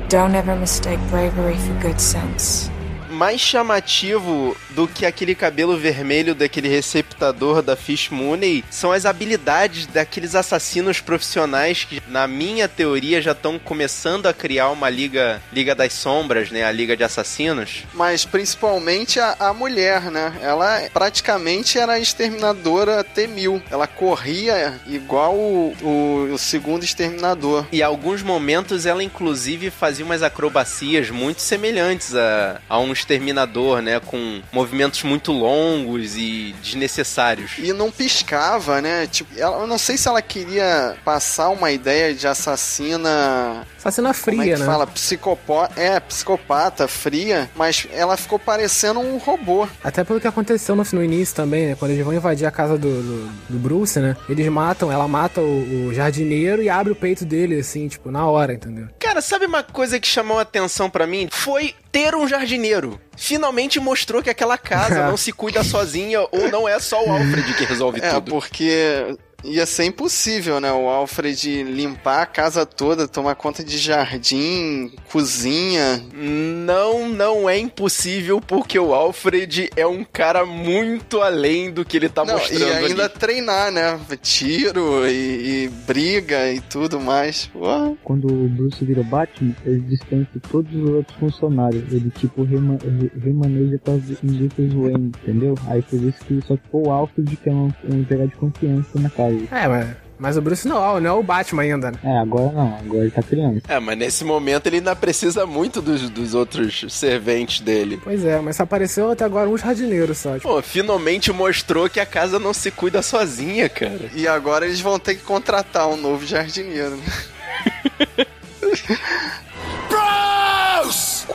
Don't 0.09 0.35
ever 0.35 0.55
mistake 0.55 1.01
bravery 1.09 1.57
for 1.57 1.73
good 1.81 1.99
sense. 1.99 2.69
Mais 3.17 3.41
chamativo 3.41 4.55
do 4.69 4.87
que 4.87 5.03
aquele 5.03 5.33
cabelo 5.33 5.75
vermelho 5.75 6.35
daquele 6.35 6.69
receptador 6.69 7.63
da 7.63 7.75
Fish 7.75 8.09
Mooney 8.11 8.63
são 8.69 8.91
as 8.91 9.07
habilidades 9.07 9.87
daqueles 9.87 10.35
assassinos 10.35 11.01
profissionais 11.01 11.83
que, 11.83 11.99
na 12.09 12.27
minha 12.27 12.67
teoria, 12.67 13.19
já 13.19 13.31
estão 13.31 13.57
começando 13.57 14.27
a 14.27 14.33
criar 14.35 14.69
uma 14.69 14.87
liga, 14.87 15.41
liga 15.51 15.73
das 15.73 15.93
sombras, 15.93 16.51
né? 16.51 16.63
A 16.63 16.71
liga 16.71 16.95
de 16.95 17.03
assassinos. 17.03 17.85
Mas 17.91 18.23
principalmente 18.23 19.19
a, 19.19 19.35
a 19.39 19.51
mulher, 19.51 20.11
né? 20.11 20.37
Ela 20.39 20.87
praticamente 20.93 21.79
era 21.79 21.93
a 21.93 21.99
exterminadora 21.99 23.03
T-1000. 23.03 23.63
Ela 23.71 23.87
corria 23.87 24.79
igual 24.85 25.33
o, 25.33 25.75
o, 25.81 26.33
o 26.33 26.37
segundo 26.37 26.83
exterminador. 26.83 27.65
E 27.71 27.79
em 27.79 27.81
alguns 27.81 28.21
momentos 28.21 28.85
ela 28.85 29.03
inclusive 29.03 29.71
fazia 29.71 30.05
umas 30.05 30.21
acrobacias 30.21 31.09
muito 31.09 31.41
semelhantes 31.41 32.13
a, 32.13 32.61
a 32.69 32.77
um 32.77 32.93
exterminador, 33.07 33.81
né? 33.81 33.99
Com 33.99 34.41
movimentos 34.51 35.01
muito 35.03 35.31
longos 35.31 36.17
e 36.17 36.53
desnecessários. 36.61 37.53
E 37.57 37.71
não 37.71 37.89
piscava, 37.89 38.81
né? 38.81 39.07
Tipo, 39.07 39.37
ela, 39.39 39.61
eu 39.61 39.67
não 39.67 39.77
sei 39.77 39.97
se 39.97 40.07
ela 40.07 40.21
queria 40.21 40.97
passar 41.05 41.49
uma 41.49 41.71
ideia 41.71 42.13
de 42.13 42.27
assassina. 42.27 43.65
Assassina 43.77 44.13
Como 44.13 44.41
é 44.41 44.43
fria, 44.43 44.53
que 44.55 44.59
né? 44.59 44.65
fala? 44.65 44.85
Psicopó... 44.87 45.69
É, 45.75 45.99
psicopata, 45.99 46.87
fria, 46.87 47.49
mas 47.55 47.87
ela 47.91 48.17
ficou 48.17 48.37
parecendo 48.37 48.99
um 48.99 49.17
robô. 49.17 49.67
Até 49.83 50.03
pelo 50.03 50.19
que 50.19 50.27
aconteceu 50.27 50.75
no, 50.75 50.83
no 50.91 51.03
início 51.03 51.35
também, 51.35 51.67
né? 51.67 51.75
Quando 51.75 51.91
eles 51.91 52.03
vão 52.03 52.13
invadir 52.13 52.45
a 52.45 52.51
casa 52.51 52.77
do, 52.77 53.01
do, 53.01 53.27
do 53.49 53.59
Bruce, 53.59 53.99
né? 53.99 54.17
Eles 54.27 54.47
matam, 54.49 54.91
ela 54.91 55.07
mata 55.07 55.39
o, 55.39 55.87
o 55.87 55.93
jardineiro 55.93 56.61
e 56.61 56.69
abre 56.69 56.91
o 56.91 56.95
peito 56.95 57.23
dele, 57.23 57.59
assim, 57.59 57.87
tipo, 57.87 58.11
na 58.11 58.25
hora, 58.25 58.53
entendeu? 58.53 58.87
Cara, 58.99 59.21
sabe 59.21 59.45
uma 59.45 59.63
coisa 59.63 59.99
que 59.99 60.07
chamou 60.07 60.39
a 60.39 60.41
atenção 60.41 60.89
pra 60.89 61.07
mim? 61.07 61.27
Foi 61.31 61.73
ter 61.97 62.15
um 62.15 62.27
jardineiro. 62.27 62.99
Finalmente 63.15 63.79
mostrou 63.79 64.21
que 64.21 64.29
aquela 64.29 64.55
casa 64.57 65.07
não 65.09 65.17
se 65.17 65.31
cuida 65.31 65.63
sozinha 65.63 66.21
ou 66.31 66.51
não 66.51 66.67
é 66.69 66.79
só 66.79 67.03
o 67.03 67.11
Alfred 67.11 67.53
que 67.55 67.65
resolve 67.65 67.99
É, 68.03 68.09
tudo. 68.13 68.29
porque 68.31 69.17
ia 69.43 69.65
ser 69.65 69.85
impossível, 69.85 70.59
né? 70.59 70.71
O 70.71 70.87
Alfred 70.89 71.63
limpar 71.63 72.21
a 72.21 72.25
casa 72.25 72.65
toda, 72.65 73.07
tomar 73.07 73.35
conta 73.35 73.63
de 73.63 73.77
jardim, 73.77 74.91
cozinha. 75.11 76.01
Não, 76.13 77.09
não 77.09 77.49
é 77.49 77.57
impossível 77.57 78.41
porque 78.41 78.77
o 78.79 78.93
Alfred 78.93 79.69
é 79.75 79.85
um 79.85 80.03
cara 80.03 80.45
muito 80.45 81.21
além 81.21 81.71
do 81.71 81.85
que 81.85 81.97
ele 81.97 82.09
tá 82.09 82.25
Não, 82.25 82.33
mostrando 82.33 82.61
e 82.61 82.85
ainda 82.85 83.05
ali. 83.05 83.13
treinar, 83.13 83.71
né? 83.71 83.99
Tiro 84.21 85.07
e, 85.07 85.65
e 85.65 85.69
briga 85.87 86.51
e 86.51 86.59
tudo 86.59 86.99
mais. 86.99 87.49
Ué. 87.55 87.95
Quando 88.03 88.25
o 88.27 88.49
Bruce 88.49 88.83
vira 88.83 89.03
Batman, 89.03 89.55
ele 89.65 89.79
dispensa 89.81 90.29
todos 90.49 90.73
os 90.73 90.89
outros 90.89 91.17
funcionários. 91.17 91.83
Ele, 91.93 92.09
tipo, 92.11 92.43
rema, 92.43 92.77
re- 92.81 93.11
remaneja 93.23 93.79
para 93.83 93.93
as 93.93 94.03
indústrias 94.23 94.73
Wayne, 94.73 95.11
entendeu? 95.21 95.55
Aí 95.67 95.81
por 95.81 96.01
isso 96.01 96.19
que 96.25 96.39
só 96.47 96.55
ficou 96.57 96.87
o 96.87 96.91
Alfred, 96.91 97.35
que 97.37 97.49
é 97.49 97.53
um, 97.53 97.71
um 97.89 97.99
empregado 97.99 98.29
de 98.29 98.35
confiança 98.35 98.99
na 98.99 99.09
casa. 99.09 99.26
É, 99.51 99.67
mas, 99.67 99.87
mas 100.19 100.37
o 100.37 100.41
Bruce 100.41 100.67
não, 100.67 100.99
não 100.99 101.09
é 101.09 101.13
o 101.13 101.23
Batman 101.23 101.61
ainda, 101.63 101.91
né? 101.91 101.97
É, 102.03 102.17
agora 102.17 102.51
não, 102.51 102.77
agora 102.77 103.01
ele 103.01 103.11
tá 103.11 103.21
criando. 103.21 103.61
É, 103.67 103.79
mas 103.79 103.97
nesse 103.97 104.23
momento 104.23 104.67
ele 104.67 104.77
ainda 104.77 104.95
precisa 104.95 105.45
muito 105.45 105.81
dos, 105.81 106.09
dos 106.09 106.33
outros 106.33 106.85
serventes 106.89 107.59
dele. 107.59 107.99
Pois 108.03 108.23
é, 108.25 108.39
mas 108.39 108.59
apareceu 108.59 109.11
até 109.11 109.25
agora 109.25 109.49
um 109.49 109.57
jardineiro 109.57 110.13
só. 110.15 110.35
Tipo, 110.35 110.47
Pô, 110.47 110.61
finalmente 110.61 111.31
mostrou 111.31 111.89
que 111.89 111.99
a 111.99 112.05
casa 112.05 112.39
não 112.39 112.53
se 112.53 112.71
cuida 112.71 113.01
sozinha, 113.01 113.69
cara. 113.69 114.09
E 114.13 114.27
agora 114.27 114.65
eles 114.65 114.79
vão 114.81 114.97
ter 114.99 115.15
que 115.15 115.23
contratar 115.23 115.87
um 115.87 115.97
novo 115.97 116.25
jardineiro. 116.25 116.95
né? 116.97 118.25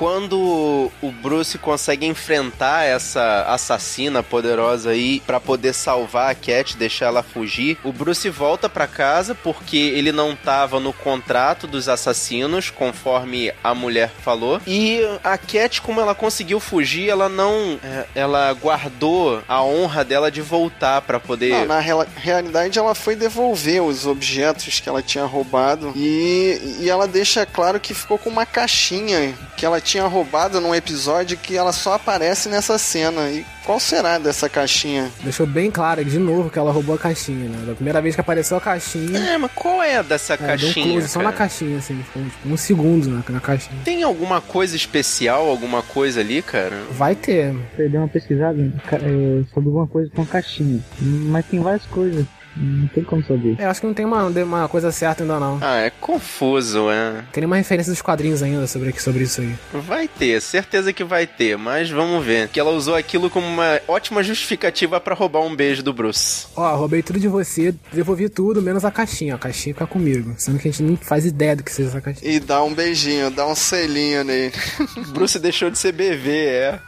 Quando 0.02 0.90
o 1.00 1.12
Bruce 1.12 1.56
consegue 1.58 2.04
enfrentar 2.04 2.82
essa 2.82 3.44
assassina 3.46 4.20
poderosa 4.20 4.90
aí 4.90 5.20
pra 5.24 5.38
poder 5.38 5.72
salvar 5.72 6.28
a 6.28 6.34
Cat, 6.34 6.76
deixar 6.76 7.06
ela 7.06 7.22
fugir, 7.22 7.78
o 7.84 7.92
Bruce 7.92 8.28
volta 8.28 8.68
pra 8.68 8.88
casa 8.88 9.32
porque 9.32 9.76
ele 9.76 10.10
não 10.10 10.34
tava 10.34 10.80
no 10.80 10.92
contrato 10.92 11.68
dos 11.68 11.88
assassinos, 11.88 12.68
conforme 12.68 13.52
a 13.62 13.76
mulher 13.76 14.10
falou. 14.24 14.60
E 14.66 15.02
a 15.22 15.38
Cat, 15.38 15.80
como 15.80 16.00
ela 16.00 16.16
conseguiu 16.16 16.58
fugir, 16.58 17.08
ela 17.08 17.28
não, 17.28 17.78
é, 17.84 18.06
ela 18.12 18.52
guardou 18.54 19.40
a 19.46 19.62
honra 19.62 20.04
dela 20.04 20.32
de 20.32 20.42
voltar 20.42 21.02
pra 21.02 21.20
poder 21.20 21.52
Não, 21.52 21.66
na 21.66 21.78
realidade 21.78 22.76
ela 22.76 22.96
foi 22.96 23.14
devolver 23.14 23.80
os 23.80 24.04
objetos 24.04 24.80
que 24.80 24.88
ela 24.88 25.00
tinha 25.00 25.26
roubado 25.26 25.92
e, 25.94 26.78
e 26.80 26.90
ela 26.90 27.06
deixa 27.06 27.46
claro 27.46 27.78
que 27.78 27.94
ficou 27.94 28.18
com 28.18 28.28
uma 28.28 28.44
caixinha 28.44 29.32
que 29.62 29.66
ela 29.66 29.80
tinha 29.80 30.04
roubado 30.08 30.60
num 30.60 30.74
episódio 30.74 31.36
que 31.38 31.56
ela 31.56 31.70
só 31.70 31.92
aparece 31.94 32.48
nessa 32.48 32.76
cena. 32.78 33.30
E 33.30 33.46
qual 33.64 33.78
será 33.78 34.18
dessa 34.18 34.48
caixinha? 34.48 35.08
deixou 35.22 35.46
bem 35.46 35.70
claro 35.70 36.04
de 36.04 36.18
novo 36.18 36.50
que 36.50 36.58
ela 36.58 36.72
roubou 36.72 36.96
a 36.96 36.98
caixinha, 36.98 37.48
né? 37.48 37.64
Da 37.64 37.72
primeira 37.72 38.02
vez 38.02 38.16
que 38.16 38.20
apareceu 38.20 38.56
a 38.56 38.60
caixinha, 38.60 39.20
É, 39.20 39.38
mas 39.38 39.52
qual 39.54 39.80
é 39.80 40.02
dessa 40.02 40.34
é, 40.34 40.36
deu 40.36 40.44
um 40.46 40.48
caixinha? 40.48 40.86
close 40.94 41.08
só 41.08 41.22
na 41.22 41.32
caixinha, 41.32 41.78
assim, 41.78 42.02
ficou 42.02 42.24
tipo, 42.24 42.48
um 42.48 42.56
segundo 42.56 43.08
na, 43.08 43.22
na 43.28 43.38
caixinha. 43.40 43.78
Tem 43.84 44.02
alguma 44.02 44.40
coisa 44.40 44.74
especial, 44.74 45.48
alguma 45.48 45.80
coisa 45.80 46.18
ali, 46.18 46.42
cara? 46.42 46.76
Vai 46.90 47.14
ter, 47.14 47.54
Você 47.76 47.88
deu 47.88 48.00
uma 48.00 48.08
pesquisada 48.08 48.58
é, 48.60 49.44
sobre 49.54 49.68
alguma 49.68 49.86
coisa 49.86 50.10
com 50.12 50.26
caixinha. 50.26 50.80
Mas 51.00 51.46
tem 51.46 51.60
várias 51.60 51.86
coisas. 51.86 52.26
Não 52.56 52.86
tem 52.88 53.02
como 53.02 53.22
saber. 53.24 53.56
É, 53.58 53.64
acho 53.64 53.80
que 53.80 53.86
não 53.86 53.94
tem 53.94 54.04
uma, 54.04 54.26
uma 54.26 54.68
coisa 54.68 54.92
certa 54.92 55.22
ainda 55.22 55.38
não. 55.40 55.58
Ah, 55.60 55.76
é 55.76 55.90
confuso, 55.90 56.90
é. 56.90 57.24
Tem 57.32 57.40
nenhuma 57.42 57.56
referência 57.56 57.92
dos 57.92 58.02
quadrinhos 58.02 58.42
ainda 58.42 58.66
sobre, 58.66 58.92
sobre 59.00 59.24
isso 59.24 59.40
aí. 59.40 59.54
Vai 59.72 60.06
ter, 60.08 60.40
certeza 60.40 60.92
que 60.92 61.04
vai 61.04 61.26
ter, 61.26 61.56
mas 61.56 61.90
vamos 61.90 62.24
ver. 62.24 62.48
Que 62.48 62.60
ela 62.60 62.70
usou 62.70 62.94
aquilo 62.94 63.30
como 63.30 63.46
uma 63.46 63.80
ótima 63.88 64.22
justificativa 64.22 65.00
pra 65.00 65.14
roubar 65.14 65.40
um 65.40 65.54
beijo 65.54 65.82
do 65.82 65.92
Bruce. 65.92 66.46
Ó, 66.56 66.76
roubei 66.76 67.02
tudo 67.02 67.18
de 67.18 67.28
você, 67.28 67.74
devolvi 67.92 68.28
tudo, 68.28 68.60
menos 68.60 68.84
a 68.84 68.90
caixinha. 68.90 69.34
A 69.34 69.38
caixinha 69.38 69.74
fica 69.74 69.86
comigo. 69.86 70.34
Sendo 70.36 70.58
que 70.58 70.68
a 70.68 70.70
gente 70.70 70.82
nem 70.82 70.96
faz 70.96 71.24
ideia 71.24 71.56
do 71.56 71.62
que 71.62 71.72
seja 71.72 71.88
essa 71.88 72.00
caixinha. 72.00 72.30
E 72.30 72.38
dá 72.38 72.62
um 72.62 72.74
beijinho, 72.74 73.30
dá 73.30 73.46
um 73.46 73.54
selinho 73.54 74.24
nele. 74.24 74.52
Bruce 75.12 75.38
deixou 75.38 75.70
de 75.70 75.78
ser 75.78 75.92
bebê, 75.92 76.46
é. 76.46 76.80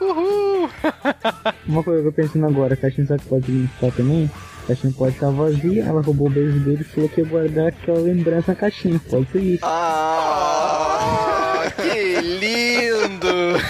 Uma 1.67 1.83
coisa 1.83 2.03
que 2.03 2.09
eu 2.09 2.13
pensando 2.13 2.47
agora, 2.47 2.75
a 2.75 2.77
caixinha 2.77 3.07
sabe 3.07 3.23
que 3.23 3.29
pode 3.29 3.51
limpar 3.51 3.93
também? 3.93 4.31
A 4.65 4.69
caixinha 4.69 4.93
pode 4.95 5.15
estar 5.15 5.31
vazia, 5.31 5.85
ela 5.85 6.01
roubou 6.01 6.27
o 6.27 6.31
beijo 6.31 6.59
dele 6.61 6.81
e 6.81 6.85
falou 6.85 7.09
que 7.11 7.21
ia 7.21 7.27
guardar 7.27 7.67
aquela 7.67 7.99
lembrança 7.99 8.53
na 8.53 8.57
caixinha. 8.57 8.99
Pode 9.11 9.31
ser 9.31 9.43
isso. 9.43 9.65
Ah, 9.65 11.65
que 11.77 12.21
lindo! 12.23 13.61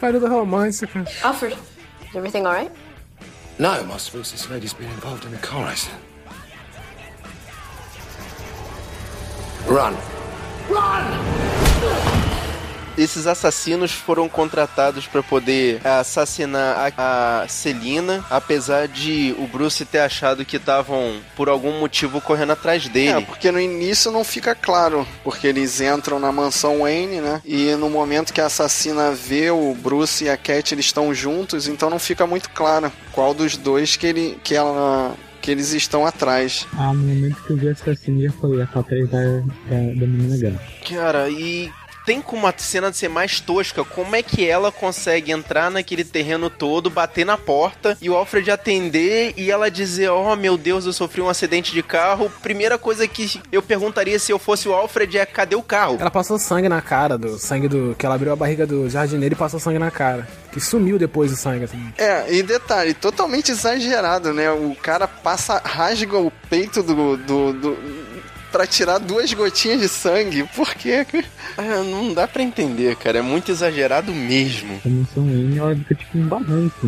Parada 0.00 0.28
romântica. 0.28 1.04
Alfred, 1.22 1.58
is 2.08 2.16
everything 2.16 2.46
all 2.46 2.54
right? 2.54 2.72
No, 3.58 3.72
I 3.72 3.98
suppose 3.98 4.32
this 4.32 4.48
lady's 4.48 4.72
been 4.72 4.88
involved 4.88 5.26
in 5.26 5.34
a 5.34 5.38
car 5.38 5.66
accident. 5.66 6.00
Run. 9.66 9.94
Esses 12.96 13.26
assassinos 13.26 13.92
foram 13.92 14.28
contratados 14.28 15.06
para 15.06 15.22
poder 15.22 15.80
assassinar 15.86 16.92
a, 16.96 17.42
a 17.42 17.48
Celina, 17.48 18.24
apesar 18.30 18.88
de 18.88 19.34
o 19.38 19.46
Bruce 19.46 19.84
ter 19.84 20.00
achado 20.00 20.44
que 20.44 20.56
estavam 20.56 21.20
por 21.36 21.48
algum 21.48 21.78
motivo 21.78 22.20
correndo 22.20 22.52
atrás 22.52 22.88
dele. 22.88 23.18
É, 23.18 23.20
porque 23.20 23.50
no 23.50 23.60
início 23.60 24.10
não 24.10 24.24
fica 24.24 24.54
claro, 24.54 25.06
porque 25.24 25.46
eles 25.46 25.80
entram 25.80 26.18
na 26.18 26.32
mansão 26.32 26.80
Wayne, 26.80 27.20
né? 27.20 27.42
E 27.44 27.74
no 27.76 27.90
momento 27.90 28.32
que 28.32 28.40
a 28.40 28.46
assassina 28.46 29.12
vê 29.12 29.50
o 29.50 29.74
Bruce 29.74 30.24
e 30.24 30.28
a 30.28 30.36
Cat, 30.36 30.74
eles 30.74 30.86
estão 30.86 31.14
juntos, 31.14 31.68
então 31.68 31.90
não 31.90 31.98
fica 31.98 32.26
muito 32.26 32.50
claro 32.50 32.92
qual 33.12 33.34
dos 33.34 33.56
dois 33.56 33.96
que 33.96 34.06
ele 34.06 34.38
que 34.42 34.54
ela 34.54 35.14
que 35.40 35.50
eles 35.50 35.72
estão 35.72 36.06
atrás. 36.06 36.66
Ah, 36.74 36.92
no 36.92 37.02
momento 37.02 37.42
que 37.42 37.50
eu 37.50 37.56
vi 37.56 37.68
a 37.68 37.72
assassina, 37.72 38.20
já 38.20 38.32
falei, 38.32 38.56
ela 38.58 38.66
tá 38.66 38.80
atrás 38.80 39.08
da, 39.08 39.18
da, 39.20 39.78
da 40.00 40.06
menina 40.06 40.36
gata. 40.36 40.60
Cara, 40.88 41.30
e 41.30 41.72
tem 42.10 42.20
como 42.20 42.44
a 42.44 42.54
cena 42.56 42.90
de 42.90 42.96
ser 42.96 43.08
mais 43.08 43.38
tosca, 43.38 43.84
como 43.84 44.16
é 44.16 44.20
que 44.20 44.44
ela 44.44 44.72
consegue 44.72 45.30
entrar 45.30 45.70
naquele 45.70 46.02
terreno 46.02 46.50
todo, 46.50 46.90
bater 46.90 47.24
na 47.24 47.38
porta 47.38 47.96
e 48.02 48.10
o 48.10 48.16
Alfred 48.16 48.50
atender 48.50 49.32
e 49.36 49.48
ela 49.48 49.70
dizer: 49.70 50.10
Oh 50.10 50.34
meu 50.34 50.58
Deus, 50.58 50.86
eu 50.86 50.92
sofri 50.92 51.20
um 51.20 51.28
acidente 51.28 51.70
de 51.70 51.84
carro. 51.84 52.28
Primeira 52.42 52.76
coisa 52.76 53.06
que 53.06 53.40
eu 53.52 53.62
perguntaria 53.62 54.18
se 54.18 54.32
eu 54.32 54.40
fosse 54.40 54.68
o 54.68 54.74
Alfred 54.74 55.18
é: 55.18 55.24
cadê 55.24 55.54
o 55.54 55.62
carro? 55.62 55.98
Ela 56.00 56.10
passou 56.10 56.36
sangue 56.36 56.68
na 56.68 56.82
cara, 56.82 57.16
do 57.16 57.38
sangue 57.38 57.68
do. 57.68 57.94
que 57.96 58.04
ela 58.04 58.16
abriu 58.16 58.32
a 58.32 58.36
barriga 58.36 58.66
do 58.66 58.90
jardineiro 58.90 59.36
e 59.36 59.38
passou 59.38 59.60
sangue 59.60 59.78
na 59.78 59.92
cara. 59.92 60.26
Que 60.50 60.58
sumiu 60.58 60.98
depois 60.98 61.30
o 61.30 61.36
sangue, 61.36 61.66
assim. 61.66 61.92
É, 61.96 62.34
e 62.34 62.42
detalhe, 62.42 62.92
totalmente 62.92 63.52
exagerado, 63.52 64.34
né? 64.34 64.50
O 64.50 64.74
cara 64.74 65.06
passa, 65.06 65.62
rasga 65.64 66.18
o 66.18 66.32
peito 66.50 66.82
do, 66.82 67.16
do, 67.16 67.52
do 67.52 67.78
para 68.50 68.66
tirar 68.66 68.98
duas 68.98 69.32
gotinhas 69.32 69.80
de 69.80 69.88
sangue. 69.88 70.44
Por 70.54 70.74
quê? 70.74 71.06
Ah, 71.56 71.82
não 71.82 72.12
dá 72.12 72.26
para 72.28 72.42
entender, 72.42 72.96
cara. 72.96 73.18
É 73.18 73.22
muito 73.22 73.50
exagerado 73.50 74.12
mesmo. 74.12 74.80
A 74.84 74.88
mansão 74.88 75.24
N, 75.28 75.58
ela 75.58 75.74
fica 75.76 75.94
tipo 75.94 76.18
um 76.18 76.26
barranco, 76.26 76.86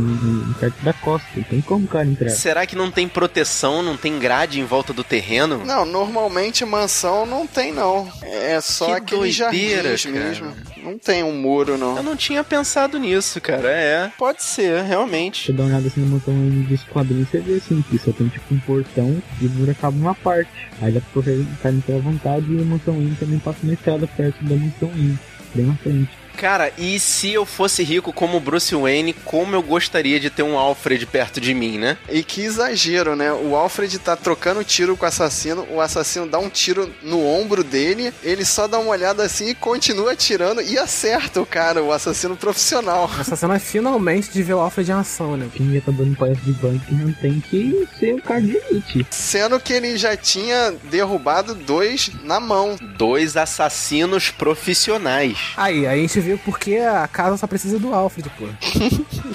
perto 0.59 0.83
da 0.83 0.93
costa. 0.93 1.27
Tem 1.49 1.61
como 1.61 1.85
o 1.85 1.89
cara 1.89 2.07
entrar. 2.07 2.31
Será 2.31 2.67
que 2.67 2.77
não 2.77 2.91
tem 2.91 3.09
proteção, 3.09 3.83
não 3.83 3.97
tem 3.97 4.19
grade 4.19 4.61
em 4.61 4.65
volta 4.65 4.93
do 4.93 5.05
terreno? 5.05 5.65
Não, 5.65 5.85
normalmente 5.85 6.65
mansão 6.65 7.27
não 7.27 7.47
tem, 7.47 7.73
não. 7.73 8.11
É 8.23 8.61
só 8.61 8.87
Que 8.87 8.93
aqueles 8.93 9.39
doideira, 9.39 9.97
jardins 9.97 10.13
cara. 10.13 10.29
mesmo. 10.29 10.72
Não 10.83 10.99
tem 10.99 11.23
um 11.23 11.33
muro, 11.33 11.79
não. 11.79 11.97
Eu 11.97 12.03
não 12.03 12.17
tinha 12.17 12.43
pensado 12.43 12.99
nisso, 12.99 13.41
cara. 13.41 13.69
É, 13.69 14.13
pode 14.19 14.43
ser, 14.43 14.83
realmente. 14.83 15.47
Você 15.47 15.53
dá 15.53 15.63
uma 15.63 15.71
olhada 15.71 15.87
assim 15.87 16.01
na 16.01 16.07
mansão 16.07 16.35
N 16.35 16.65
dos 16.65 16.83
quadrinhos, 16.85 17.29
você 17.29 17.39
vê 17.39 17.55
assim, 17.55 17.83
que 17.83 17.99
só 17.99 18.13
tem 18.13 18.29
tipo 18.29 18.55
um 18.55 18.59
portão 18.61 19.23
e 19.41 19.47
o 19.47 19.51
muro 19.51 19.71
acaba 19.71 19.97
uma 19.97 20.15
parte. 20.15 20.51
Aí 20.81 20.93
dá 20.93 21.01
pra 21.01 21.11
correr 21.15 21.47
cair 21.63 21.81
pela 21.83 22.01
vontade 22.01 22.53
e 22.53 22.61
a 22.61 22.65
mansão 22.65 22.95
N 22.95 23.15
também 23.17 23.39
passa 23.39 23.59
uma 23.63 23.73
estrada 23.73 24.07
perto 24.07 24.45
da 24.45 24.57
mansão 24.57 24.91
N, 24.95 25.19
bem 25.55 25.67
na 25.67 25.75
frente. 25.77 26.22
Cara, 26.37 26.73
e 26.77 26.99
se 26.99 27.33
eu 27.33 27.45
fosse 27.45 27.83
rico 27.83 28.13
como 28.13 28.41
Bruce 28.41 28.75
Wayne, 28.75 29.13
como 29.13 29.55
eu 29.55 29.63
gostaria 29.63 30.19
de 30.19 30.31
ter 30.31 30.43
um 30.43 30.59
Alfred 30.59 31.07
perto 31.07 31.41
de 31.41 31.55
mim, 31.55 31.79
né? 31.79 31.97
E 32.09 32.23
que 32.23 32.43
exagero, 32.43 33.15
né? 33.15 33.33
O 33.33 33.55
Alfred 33.55 33.99
tá 33.99 34.17
trocando 34.17 34.65
tiro 34.65 34.97
com 34.97 35.05
o 35.05 35.09
assassino, 35.09 35.67
o 35.71 35.81
assassino 35.81 36.27
dá 36.27 36.39
um 36.39 36.49
tiro 36.49 36.93
no 37.03 37.25
ombro 37.25 37.63
dele, 37.63 38.13
ele 38.23 38.45
só 38.45 38.67
dá 38.67 38.79
uma 38.79 38.91
olhada 38.91 39.23
assim 39.23 39.51
e 39.51 39.55
continua 39.55 40.13
atirando 40.13 40.61
e 40.61 40.79
acerta 40.79 41.41
o 41.41 41.47
cara, 41.47 41.83
o 41.83 41.93
assassino 41.93 42.37
profissional. 42.37 43.11
Essa 43.21 43.37
cena 43.37 43.57
é 43.57 43.59
finalmente 43.59 44.31
de 44.31 44.43
ver 44.43 44.55
o 44.55 44.59
Alfred 44.59 44.91
em 44.91 44.95
ação, 44.95 45.37
né? 45.37 45.49
Quem 45.53 45.73
já 45.73 45.81
tá 45.81 45.93
dando 45.93 46.17
palestra 46.17 46.53
de 46.53 46.59
banco 46.59 46.85
que 46.87 46.95
não 46.95 47.13
tem 47.13 47.41
que 47.41 47.89
ser 47.99 48.15
o 48.15 48.23
cara 48.23 48.41
de 48.41 48.57
elite. 48.57 49.07
Sendo 49.11 49.61
que 49.61 49.73
ele 49.73 49.97
já 49.97 50.17
tinha 50.17 50.75
derrubado 50.91 51.55
dois 51.55 52.11
na 52.25 52.41
mão. 52.41 52.77
Dois 53.03 53.37
assassinos 53.37 54.31
profissionais. 54.31 55.37
Aí, 55.57 55.89
aí 55.89 55.99
a 55.99 56.03
gente 56.03 56.21
viu 56.21 56.39
porque 56.39 56.77
a 56.77 57.09
casa 57.09 57.37
só 57.37 57.49
precisa 57.49 57.77
do 57.77 57.93
Alfred, 57.93 58.31
pô. 58.39 58.47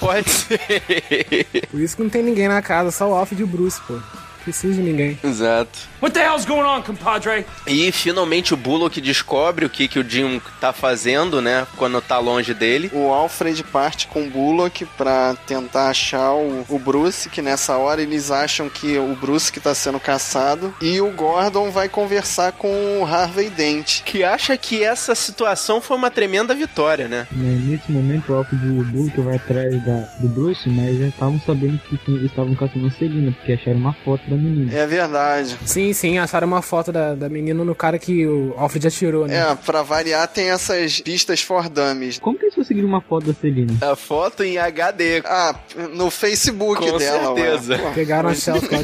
Pode 0.00 0.30
ser. 0.30 1.68
Por 1.70 1.78
isso 1.78 1.94
que 1.94 2.02
não 2.02 2.08
tem 2.08 2.22
ninguém 2.22 2.48
na 2.48 2.62
casa, 2.62 2.90
só 2.90 3.10
o 3.10 3.14
Alfred 3.14 3.42
e 3.42 3.44
o 3.44 3.46
Bruce, 3.46 3.78
pô. 3.86 4.00
Precisa 4.48 4.72
de 4.72 4.80
ninguém. 4.80 5.18
Exato. 5.22 5.78
What 6.00 6.14
the 6.14 6.24
hell's 6.24 6.46
going 6.46 6.62
on, 6.62 6.80
compadre? 6.80 7.44
E 7.66 7.92
finalmente 7.92 8.54
o 8.54 8.56
Bullock 8.56 8.98
descobre 8.98 9.66
o 9.66 9.68
que, 9.68 9.86
que 9.86 9.98
o 9.98 10.08
Jim 10.08 10.40
tá 10.58 10.72
fazendo, 10.72 11.42
né? 11.42 11.66
Quando 11.76 12.00
tá 12.00 12.18
longe 12.18 12.54
dele. 12.54 12.90
O 12.94 13.12
Alfred 13.12 13.62
parte 13.64 14.06
com 14.06 14.22
o 14.22 14.30
Bullock 14.30 14.86
pra 14.96 15.36
tentar 15.46 15.90
achar 15.90 16.32
o, 16.32 16.64
o 16.66 16.78
Bruce, 16.78 17.28
que 17.28 17.42
nessa 17.42 17.76
hora 17.76 18.00
eles 18.00 18.30
acham 18.30 18.70
que 18.70 18.96
o 18.96 19.14
Bruce 19.16 19.52
que 19.52 19.60
tá 19.60 19.74
sendo 19.74 20.00
caçado. 20.00 20.74
E 20.80 20.98
o 20.98 21.10
Gordon 21.10 21.70
vai 21.70 21.90
conversar 21.90 22.52
com 22.52 23.02
o 23.02 23.04
Harvey 23.04 23.50
Dent. 23.50 24.02
Que 24.02 24.24
acha 24.24 24.56
que 24.56 24.82
essa 24.82 25.14
situação 25.14 25.78
foi 25.78 25.94
uma 25.98 26.10
tremenda 26.10 26.54
vitória, 26.54 27.06
né? 27.06 27.26
Né, 27.32 27.58
Nesse 27.68 27.92
momento, 27.92 28.32
o 28.32 28.36
Alfred 28.36 28.66
e 28.66 28.70
o 28.80 28.84
Bullock 28.84 29.20
vai 29.20 29.36
atrás 29.36 29.84
da, 29.84 30.08
do 30.20 30.28
Bruce, 30.28 30.66
mas 30.70 30.96
já 30.96 31.08
estavam 31.08 31.38
sabendo 31.44 31.78
que 31.80 32.00
eles 32.08 32.30
estavam 32.30 32.54
caçando 32.54 32.86
a 32.86 32.90
Celina, 32.92 33.30
porque 33.32 33.52
acharam 33.52 33.78
uma 33.78 33.92
foto 34.04 34.22
da 34.30 34.37
menina. 34.38 34.72
É 34.74 34.86
verdade. 34.86 35.56
Sim, 35.66 35.92
sim, 35.92 36.18
acharam 36.18 36.46
uma 36.46 36.62
foto 36.62 36.90
da, 36.92 37.14
da 37.14 37.28
menina 37.28 37.62
no 37.64 37.74
cara 37.74 37.98
que 37.98 38.26
o 38.26 38.54
Alfred 38.56 38.86
atirou, 38.86 39.26
né? 39.26 39.36
É, 39.36 39.54
pra 39.54 39.82
variar, 39.82 40.26
tem 40.28 40.50
essas 40.50 41.00
pistas 41.00 41.42
for 41.42 41.68
dummies. 41.68 42.18
Como 42.18 42.38
que 42.38 42.44
eles 42.46 42.54
conseguiram 42.54 42.88
uma 42.88 43.00
foto 43.00 43.26
da 43.26 43.34
Celina? 43.34 43.72
A 43.80 43.94
foto 43.96 44.42
em 44.42 44.56
HD. 44.58 45.22
Ah, 45.24 45.54
no 45.94 46.10
Facebook 46.10 46.80
Com 46.90 46.98
dela. 46.98 47.32
ué. 47.32 47.40
certeza. 47.42 47.78
Pô. 47.78 47.90
Pegaram 47.92 48.28
a 48.30 48.34
selfie. 48.34 48.68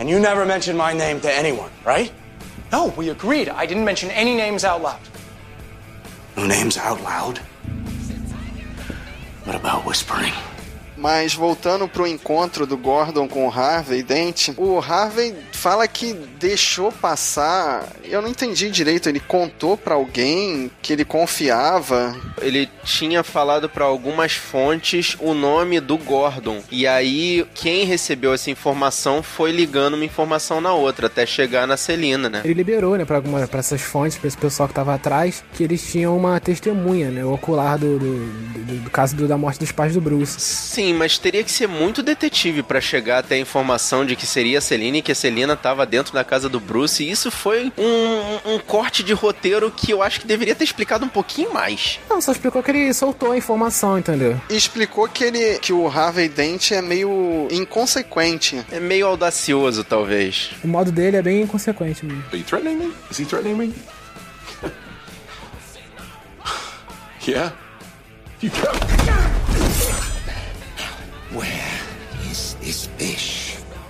And 0.00 0.08
you 0.08 0.20
never 0.20 0.46
mentioned 0.46 0.78
my 0.78 0.94
name 0.94 1.18
to 1.20 1.28
anyone, 1.28 1.70
right? 1.84 2.12
No, 2.70 2.92
we 2.96 3.10
agreed. 3.10 3.48
I 3.48 3.66
didn't 3.66 3.84
mention 3.84 4.10
any 4.10 4.36
names 4.36 4.64
out 4.64 4.80
loud. 4.80 5.00
No 6.36 6.46
names 6.46 6.78
out 6.78 7.02
loud? 7.02 7.40
What 9.44 9.56
about 9.56 9.84
whispering? 9.84 10.32
Mas 10.98 11.32
voltando 11.32 11.86
pro 11.88 12.08
encontro 12.08 12.66
do 12.66 12.76
Gordon 12.76 13.28
com 13.28 13.46
o 13.46 13.50
Harvey 13.50 14.02
Dent, 14.02 14.48
o 14.56 14.80
Harvey 14.80 15.32
fala 15.58 15.86
que 15.88 16.12
deixou 16.38 16.92
passar. 16.92 17.86
Eu 18.04 18.22
não 18.22 18.28
entendi 18.28 18.70
direito. 18.70 19.08
Ele 19.08 19.20
contou 19.20 19.76
pra 19.76 19.94
alguém 19.94 20.70
que 20.80 20.92
ele 20.92 21.04
confiava. 21.04 22.16
Ele 22.40 22.68
tinha 22.84 23.22
falado 23.22 23.68
pra 23.68 23.84
algumas 23.84 24.32
fontes 24.32 25.16
o 25.20 25.34
nome 25.34 25.80
do 25.80 25.96
Gordon. 25.98 26.62
E 26.70 26.86
aí, 26.86 27.44
quem 27.54 27.84
recebeu 27.84 28.32
essa 28.32 28.50
informação 28.50 29.22
foi 29.22 29.50
ligando 29.50 29.94
uma 29.94 30.04
informação 30.04 30.60
na 30.60 30.72
outra, 30.72 31.06
até 31.06 31.26
chegar 31.26 31.66
na 31.66 31.76
Celina, 31.76 32.28
né? 32.28 32.42
Ele 32.44 32.54
liberou, 32.54 32.96
né, 32.96 33.04
pra, 33.04 33.16
alguma, 33.16 33.46
pra 33.46 33.60
essas 33.60 33.80
fontes, 33.80 34.16
pra 34.16 34.28
esse 34.28 34.36
pessoal 34.36 34.68
que 34.68 34.74
tava 34.74 34.94
atrás, 34.94 35.42
que 35.54 35.62
eles 35.64 35.82
tinham 35.90 36.16
uma 36.16 36.38
testemunha, 36.40 37.10
né, 37.10 37.24
o 37.24 37.32
ocular 37.32 37.78
do, 37.78 37.98
do, 37.98 38.26
do- 38.26 38.78
do 38.84 38.90
caso 38.90 39.16
do- 39.16 39.26
da 39.26 39.36
morte 39.36 39.58
dos 39.58 39.72
pais 39.72 39.94
do 39.94 40.00
Bruce. 40.00 40.38
Sim, 40.40 40.94
mas 40.94 41.18
teria 41.18 41.42
que 41.42 41.50
ser 41.50 41.66
muito 41.66 42.02
detetive 42.02 42.62
pra 42.62 42.80
chegar 42.80 43.18
até 43.18 43.34
a 43.34 43.38
informação 43.38 44.04
de 44.04 44.14
que 44.14 44.26
seria 44.26 44.58
a 44.58 44.60
Celina 44.60 44.98
e 44.98 45.02
que 45.02 45.12
a 45.12 45.14
Celina 45.14 45.47
tava 45.56 45.84
dentro 45.86 46.12
da 46.12 46.24
casa 46.24 46.48
do 46.48 46.60
Bruce. 46.60 47.02
E 47.02 47.10
isso 47.10 47.30
foi 47.30 47.72
um, 47.76 48.54
um 48.54 48.58
corte 48.58 49.02
de 49.02 49.12
roteiro 49.12 49.70
que 49.70 49.90
eu 49.92 50.02
acho 50.02 50.20
que 50.20 50.26
deveria 50.26 50.54
ter 50.54 50.64
explicado 50.64 51.04
um 51.04 51.08
pouquinho 51.08 51.52
mais. 51.52 51.98
Não, 52.08 52.20
só 52.20 52.32
explicou 52.32 52.62
que 52.62 52.70
ele 52.70 52.92
soltou 52.94 53.32
a 53.32 53.36
informação, 53.36 53.98
entendeu? 53.98 54.40
E 54.50 54.56
explicou 54.56 55.08
que 55.08 55.24
ele 55.24 55.58
que 55.58 55.72
o 55.72 55.86
Harvey 55.86 56.28
Dent 56.28 56.72
é 56.72 56.82
meio 56.82 57.48
inconsequente. 57.50 58.64
É 58.70 58.80
meio 58.80 59.06
audacioso, 59.06 59.84
talvez. 59.84 60.50
O 60.62 60.68
modo 60.68 60.90
dele 60.92 61.16
é 61.16 61.22
bem 61.22 61.42
inconsequente 61.42 62.04
mesmo. 62.04 62.24
Are 62.28 62.38
you 62.38 62.44
threatening 62.44 62.76
me? 62.76 62.92
Is 63.10 63.18
he 63.18 63.24
threatening 63.24 63.56
me? 63.56 63.74
yeah? 67.26 67.52
You 68.40 68.50
Where 71.32 71.50
is 72.30 72.56
this 72.60 72.88
fish? 72.96 73.27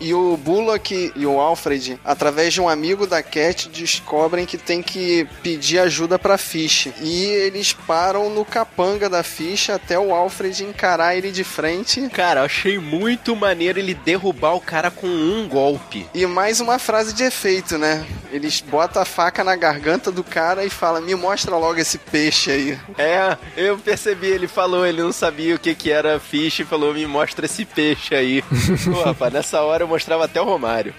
E 0.01 0.15
o 0.15 0.37
Bullock 0.37 1.13
e 1.15 1.27
o 1.27 1.41
Alfred, 1.41 1.99
através 2.05 2.53
de 2.53 2.61
um 2.61 2.69
amigo 2.69 3.07
da 3.07 3.23
Cat, 3.23 3.69
descobrem 3.69 4.47
que 4.47 4.57
tem 4.57 4.83
que 4.83 5.27
pedir 5.43 5.79
ajuda 5.79 6.19
pra 6.19 6.39
Fish. 6.39 6.89
E 7.01 7.25
eles 7.25 7.73
param 7.73 8.31
no 8.31 8.45
capanga 8.45 9.09
da 9.09 9.23
Fish 9.23 9.71
até 9.71 9.99
o 9.99 10.15
Alfred 10.15 10.65
encarar 10.65 11.17
ele 11.17 11.31
de 11.31 11.45
frente. 11.45 12.09
Cara, 12.11 12.41
eu 12.41 12.45
achei 12.45 12.79
muito 12.79 13.35
maneiro 13.35 13.79
ele 13.79 13.95
derrubar 13.95 14.55
o 14.55 14.61
cara 14.61 14.91
com 14.91 15.07
um 15.07 15.49
golpe. 15.49 16.07
E 16.15 16.27
mais 16.27 16.61
uma 16.61 16.79
frase 16.79 17.13
de 17.13 17.25
efeito, 17.25 17.79
né? 17.79 18.07
Eles 18.31 18.61
botam 18.61 19.01
a 19.01 19.05
faca 19.05 19.43
na 19.43 19.57
garganta 19.57 20.13
do 20.13 20.23
cara 20.23 20.65
e 20.65 20.71
falam: 20.71 21.03
Me 21.03 21.15
mostra 21.15 21.57
logo 21.57 21.79
esse 21.79 21.99
peixe 21.99 22.51
aí. 22.51 22.79
É, 22.97 23.37
eu 23.57 23.79
percebi, 23.79 24.27
ele 24.27 24.47
falou, 24.47 24.87
ele 24.87 25.03
não 25.03 25.13
sabia 25.13 25.55
o 25.55 25.59
que 25.59 25.75
que 25.75 25.91
era 25.91 26.21
fish 26.21 26.61
e 26.61 26.65
falou, 26.65 26.93
me 26.93 27.07
mostra 27.07 27.47
esse 27.47 27.65
peixe 27.65 28.15
aí. 28.15 28.43
Pô, 28.85 29.03
rapaz, 29.03 29.33
nessa 29.33 29.63
hora 29.63 29.85
eu 29.85 29.88
mostrava 29.89 30.25
até 30.25 30.41
o 30.41 30.45
Romário. 30.45 30.95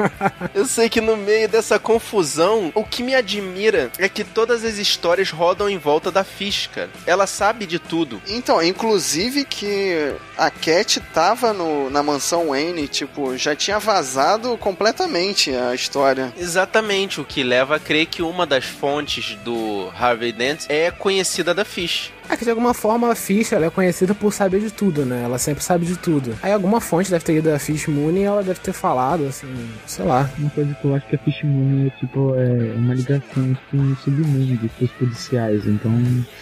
Eu 0.54 0.66
sei 0.66 0.88
que 0.88 1.00
no 1.00 1.16
meio 1.16 1.48
dessa 1.48 1.78
confusão, 1.78 2.70
o 2.74 2.84
que 2.84 3.02
me 3.02 3.14
admira 3.14 3.90
é 3.98 4.08
que 4.08 4.22
todas 4.22 4.64
as 4.64 4.78
histórias 4.78 5.30
rodam 5.30 5.68
em 5.68 5.78
volta 5.78 6.10
da 6.10 6.22
Fish, 6.22 6.68
cara. 6.72 6.90
Ela 7.06 7.26
sabe 7.26 7.66
de 7.66 7.78
tudo. 7.78 8.20
Então, 8.28 8.62
inclusive 8.62 9.44
que 9.44 10.14
a 10.36 10.50
Cat 10.50 11.00
tava 11.12 11.52
no, 11.52 11.90
na 11.90 12.02
mansão 12.02 12.48
Wayne, 12.48 12.88
tipo, 12.88 13.36
já 13.36 13.56
tinha 13.56 13.78
vazado 13.78 14.56
completamente 14.58 15.54
a 15.54 15.74
história. 15.74 16.32
Exatamente, 16.36 17.20
o 17.20 17.24
que 17.24 17.42
leva 17.42 17.76
a 17.76 17.80
crer 17.80 18.06
que 18.06 18.22
uma 18.22 18.46
das 18.46 18.64
fontes 18.64 19.36
do 19.44 19.90
Harvey 19.98 20.32
Dent 20.32 20.66
é 20.68 20.90
conhecida 20.90 21.54
da 21.54 21.64
Fish. 21.64 22.12
É 22.28 22.36
que 22.36 22.44
de 22.44 22.50
alguma 22.50 22.74
forma 22.74 23.10
a 23.10 23.14
Fish 23.14 23.52
ela 23.52 23.66
é 23.66 23.70
conhecida 23.70 24.14
por 24.14 24.32
saber 24.32 24.60
de 24.60 24.70
tudo, 24.70 25.04
né? 25.04 25.22
Ela 25.24 25.38
sempre 25.38 25.62
sabe 25.62 25.86
de 25.86 25.96
tudo. 25.96 26.36
Aí 26.42 26.52
alguma 26.52 26.80
fonte 26.80 27.10
deve 27.10 27.24
ter 27.24 27.36
ido 27.36 27.52
a 27.52 27.58
Fish 27.58 27.86
Moon 27.86 28.12
e 28.12 28.22
ela 28.22 28.42
deve 28.42 28.60
ter 28.60 28.72
falado, 28.72 29.26
assim, 29.26 29.46
sei 29.86 30.04
lá. 30.04 30.28
Uma 30.38 30.50
coisa 30.50 30.74
que 30.74 30.84
eu 30.84 30.94
acho 30.94 31.06
que 31.06 31.16
a 31.16 31.18
Fish 31.18 31.42
Moon 31.44 31.86
é 31.86 31.90
tipo 31.98 32.34
é 32.36 32.74
uma 32.76 32.94
ligação 32.94 33.56
com 33.70 33.76
o 33.76 33.96
submundo, 33.96 34.70
com 34.78 34.84
os 34.84 34.90
policiais. 34.92 35.66
Então 35.66 35.92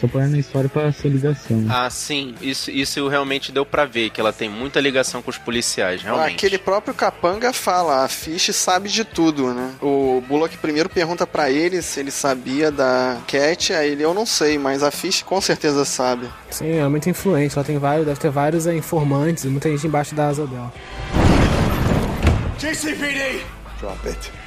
só 0.01 0.07
põe 0.09 0.27
na 0.29 0.39
história 0.39 0.69
pra 0.69 0.93
ser 0.93 1.09
ligação. 1.09 1.67
Ah, 1.69 1.89
sim. 1.91 2.35
Isso, 2.41 2.71
isso 2.71 3.09
realmente 3.09 3.53
deu 3.53 3.67
pra 3.67 3.85
ver, 3.85 4.11
que 4.11 4.21
ela 4.21 4.33
tem 4.33 4.49
muita 4.49 4.81
ligação 4.81 5.23
com 5.23 5.31
os 5.31 5.39
policiais, 5.39 6.03
realmente. 6.03 6.35
Aquele 6.35 6.59
próprio 6.59 6.95
Capanga 6.95 7.53
fala, 7.53 8.05
a 8.05 8.09
Fish 8.09 8.55
sabe 8.55 8.89
de 8.89 9.05
tudo, 9.05 9.53
né? 9.53 9.73
O 9.81 10.23
Bullock 10.29 10.57
primeiro 10.59 10.89
pergunta 10.89 11.27
para 11.27 11.51
ele 11.51 11.83
se 11.83 12.01
ele 12.01 12.11
sabia 12.11 12.71
da 12.71 13.19
Cat, 13.27 13.73
aí 13.73 13.93
ele, 13.93 14.03
eu 14.03 14.15
não 14.15 14.27
sei, 14.27 14.59
mas 14.59 14.83
a 14.83 14.91
Fish 14.91 15.23
com 15.23 15.41
certeza 15.41 15.72
sabe. 15.85 16.29
Sim, 16.51 16.71
é 16.71 16.89
muito 16.89 17.09
influente. 17.09 17.57
Ela 17.57 17.65
tem 17.65 17.79
vários, 17.79 18.07
deve 18.07 18.21
ter 18.21 18.31
vários 18.31 18.67
é, 18.67 18.75
informantes 18.75 19.45
e 19.45 19.49
muita 19.49 19.69
gente 19.71 19.87
embaixo 19.87 20.15
da 20.15 20.29
asa 20.29 20.47
dela. 20.47 20.73
GCPD! 22.59 23.45
Drop 23.81 24.09
it. 24.09 24.42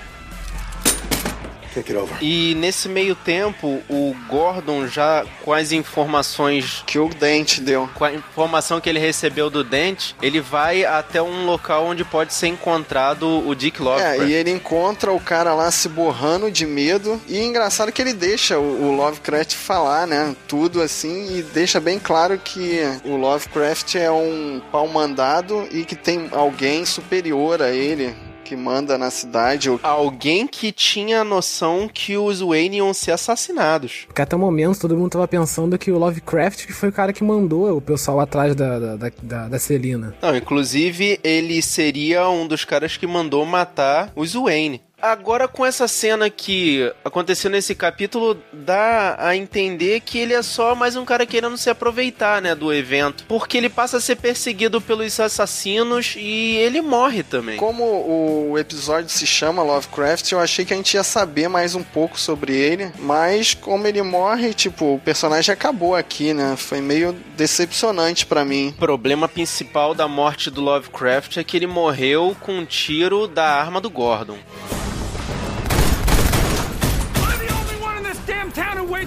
Take 1.75 1.91
it 1.91 2.01
over. 2.01 2.17
E 2.21 2.55
nesse 2.55 2.87
meio 2.87 3.15
tempo, 3.15 3.83
o 3.89 4.15
Gordon 4.29 4.87
já 4.87 5.25
com 5.43 5.51
as 5.51 5.73
informações 5.73 6.81
que 6.87 6.97
o 6.97 7.09
Dente 7.09 7.59
deu, 7.59 7.89
com 7.93 8.05
a 8.05 8.13
informação 8.13 8.79
que 8.79 8.89
ele 8.89 8.99
recebeu 8.99 9.49
do 9.49 9.61
Dente, 9.61 10.15
ele 10.21 10.39
vai 10.39 10.85
até 10.85 11.21
um 11.21 11.45
local 11.45 11.85
onde 11.87 12.05
pode 12.05 12.33
ser 12.33 12.47
encontrado 12.47 13.45
o 13.45 13.53
Dick 13.53 13.81
Lovecraft. 13.81 14.21
É, 14.21 14.25
e 14.25 14.33
ele 14.33 14.51
encontra 14.51 15.11
o 15.11 15.19
cara 15.19 15.53
lá 15.53 15.69
se 15.69 15.89
borrando 15.89 16.49
de 16.49 16.65
medo. 16.65 17.21
E 17.27 17.37
é 17.37 17.43
engraçado 17.43 17.91
que 17.91 18.01
ele 18.01 18.13
deixa 18.13 18.57
o, 18.57 18.85
o 18.85 18.95
Lovecraft 18.95 19.53
falar, 19.53 20.07
né? 20.07 20.33
Tudo 20.47 20.81
assim, 20.81 21.37
e 21.37 21.43
deixa 21.43 21.81
bem 21.81 21.99
claro 21.99 22.37
que 22.37 22.79
o 23.03 23.17
Lovecraft 23.17 23.95
é 23.95 24.09
um 24.09 24.61
pau 24.71 24.87
mandado 24.87 25.67
e 25.71 25.83
que 25.83 25.95
tem 25.95 26.29
alguém 26.31 26.85
superior 26.85 27.61
a 27.61 27.71
ele 27.71 28.15
que 28.45 28.55
manda 28.55 28.97
na 28.97 29.09
cidade. 29.09 29.69
Alguém 29.81 30.45
que 30.47 30.71
tinha 30.71 31.21
a 31.21 31.23
noção 31.23 31.89
que 31.91 32.15
os 32.15 32.41
Wayne 32.41 32.77
iam 32.77 32.93
ser 32.93 33.11
assassinados. 33.11 34.03
Porque 34.05 34.21
até 34.21 34.35
o 34.35 34.39
momento 34.39 34.79
todo 34.79 34.95
mundo 34.95 35.09
tava 35.09 35.27
pensando 35.27 35.77
que 35.77 35.91
o 35.91 35.97
Lovecraft 35.97 36.67
que 36.67 36.73
foi 36.73 36.89
o 36.89 36.93
cara 36.93 37.11
que 37.11 37.23
mandou 37.23 37.75
o 37.75 37.81
pessoal 37.81 38.19
atrás 38.19 38.55
da, 38.55 38.79
da, 38.79 39.11
da, 39.21 39.47
da 39.47 39.59
Celina. 39.59 40.15
Não, 40.21 40.35
inclusive 40.35 41.19
ele 41.23 41.59
seria 41.61 42.29
um 42.29 42.47
dos 42.47 42.63
caras 42.63 42.95
que 42.95 43.07
mandou 43.07 43.43
matar 43.45 44.11
os 44.15 44.33
Wayne. 44.33 44.81
Agora, 45.05 45.47
com 45.47 45.63
essa 45.63 45.87
cena 45.87 46.31
que 46.31 46.91
aconteceu 47.03 47.47
nesse 47.47 47.75
capítulo, 47.75 48.41
dá 48.51 49.15
a 49.19 49.35
entender 49.35 49.99
que 49.99 50.17
ele 50.17 50.33
é 50.33 50.41
só 50.41 50.73
mais 50.73 50.95
um 50.95 51.05
cara 51.05 51.27
querendo 51.27 51.55
se 51.59 51.69
aproveitar, 51.69 52.41
né, 52.41 52.55
do 52.55 52.73
evento. 52.73 53.23
Porque 53.27 53.55
ele 53.55 53.69
passa 53.69 53.97
a 53.97 54.01
ser 54.01 54.15
perseguido 54.15 54.81
pelos 54.81 55.19
assassinos 55.19 56.15
e 56.17 56.55
ele 56.55 56.81
morre 56.81 57.21
também. 57.21 57.57
Como 57.57 57.83
o 57.83 58.57
episódio 58.57 59.07
se 59.11 59.27
chama 59.27 59.61
Lovecraft, 59.61 60.31
eu 60.31 60.39
achei 60.39 60.65
que 60.65 60.73
a 60.73 60.77
gente 60.77 60.95
ia 60.95 61.03
saber 61.03 61.47
mais 61.49 61.75
um 61.75 61.83
pouco 61.83 62.19
sobre 62.19 62.55
ele. 62.55 62.91
Mas, 62.97 63.53
como 63.53 63.85
ele 63.85 64.01
morre, 64.01 64.55
tipo, 64.55 64.95
o 64.95 64.99
personagem 64.99 65.53
acabou 65.53 65.93
aqui, 65.95 66.33
né? 66.33 66.55
Foi 66.57 66.81
meio 66.81 67.13
decepcionante 67.37 68.25
para 68.25 68.43
mim. 68.43 68.69
O 68.69 68.79
problema 68.79 69.27
principal 69.27 69.93
da 69.93 70.07
morte 70.07 70.49
do 70.49 70.61
Lovecraft 70.61 71.37
é 71.37 71.43
que 71.43 71.55
ele 71.55 71.67
morreu 71.67 72.35
com 72.39 72.53
um 72.53 72.65
tiro 72.65 73.27
da 73.27 73.45
arma 73.45 73.79
do 73.79 73.89
Gordon. 73.91 74.39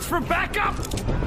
For 0.08 0.20
backup! 0.20 1.17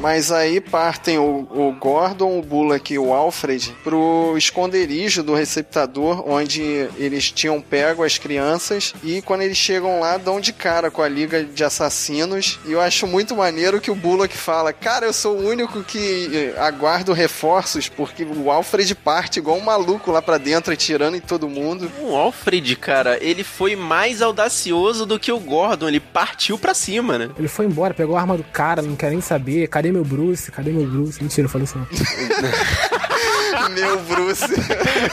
Mas 0.00 0.30
aí 0.30 0.60
partem 0.60 1.18
o, 1.18 1.46
o, 1.50 1.74
Gordon, 1.78 2.38
o 2.38 2.42
Bullock 2.42 2.94
e 2.94 2.98
o 2.98 3.12
Alfred 3.12 3.74
pro 3.82 4.34
esconderijo 4.36 5.22
do 5.22 5.34
receptador, 5.34 6.28
onde 6.28 6.88
eles 6.96 7.30
tinham 7.30 7.60
pego 7.60 8.04
as 8.04 8.16
crianças. 8.16 8.94
E 9.02 9.20
quando 9.22 9.42
eles 9.42 9.56
chegam 9.56 10.00
lá, 10.00 10.16
dão 10.16 10.40
de 10.40 10.52
cara 10.52 10.90
com 10.90 11.02
a 11.02 11.08
liga 11.08 11.44
de 11.44 11.64
assassinos. 11.64 12.58
E 12.64 12.72
eu 12.72 12.80
acho 12.80 13.06
muito 13.06 13.36
maneiro 13.36 13.80
que 13.80 13.90
o 13.90 13.94
Bullock 13.94 14.36
fala: 14.36 14.72
Cara, 14.72 15.06
eu 15.06 15.12
sou 15.12 15.36
o 15.36 15.48
único 15.48 15.82
que 15.82 16.30
eh, 16.32 16.60
aguardo 16.60 17.12
reforços, 17.12 17.88
porque 17.88 18.24
o 18.24 18.50
Alfred 18.50 18.94
parte 18.94 19.38
igual 19.38 19.56
um 19.56 19.64
maluco 19.64 20.10
lá 20.10 20.22
pra 20.22 20.38
dentro, 20.38 20.72
atirando 20.72 21.16
em 21.16 21.20
todo 21.20 21.48
mundo. 21.48 21.90
O 22.00 22.14
Alfred, 22.14 22.76
cara, 22.76 23.18
ele 23.20 23.42
foi 23.42 23.74
mais 23.74 24.22
audacioso 24.22 25.04
do 25.04 25.18
que 25.18 25.32
o 25.32 25.40
Gordon. 25.40 25.88
Ele 25.88 26.00
partiu 26.00 26.58
pra 26.58 26.74
cima, 26.74 27.18
né? 27.18 27.30
Ele 27.38 27.48
foi 27.48 27.66
embora, 27.66 27.92
pegou 27.92 28.16
a 28.16 28.20
arma 28.20 28.36
do 28.36 28.44
cara, 28.44 28.82
não 28.82 28.94
quer 28.94 29.10
nem 29.10 29.20
saber. 29.20 29.66
Cadê 29.68 29.87
meu 29.92 30.04
Bruce? 30.04 30.50
Cadê 30.50 30.70
meu 30.70 30.86
Bruce? 30.86 31.22
Mentira, 31.22 31.46
eu 31.46 31.50
falei 31.50 31.64
isso 31.64 31.78
não. 31.78 31.86
meu 33.70 33.98
Bruce. 34.00 34.46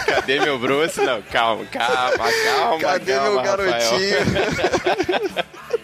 Cadê 0.05 0.39
meu 0.39 0.57
Bruce? 0.59 1.01
Não, 1.01 1.21
calma, 1.23 1.65
calma, 1.65 2.11
calma. 2.17 2.79
Cadê 2.79 3.13
calma, 3.13 3.29
meu 3.31 3.41
garotinho? 3.41 4.17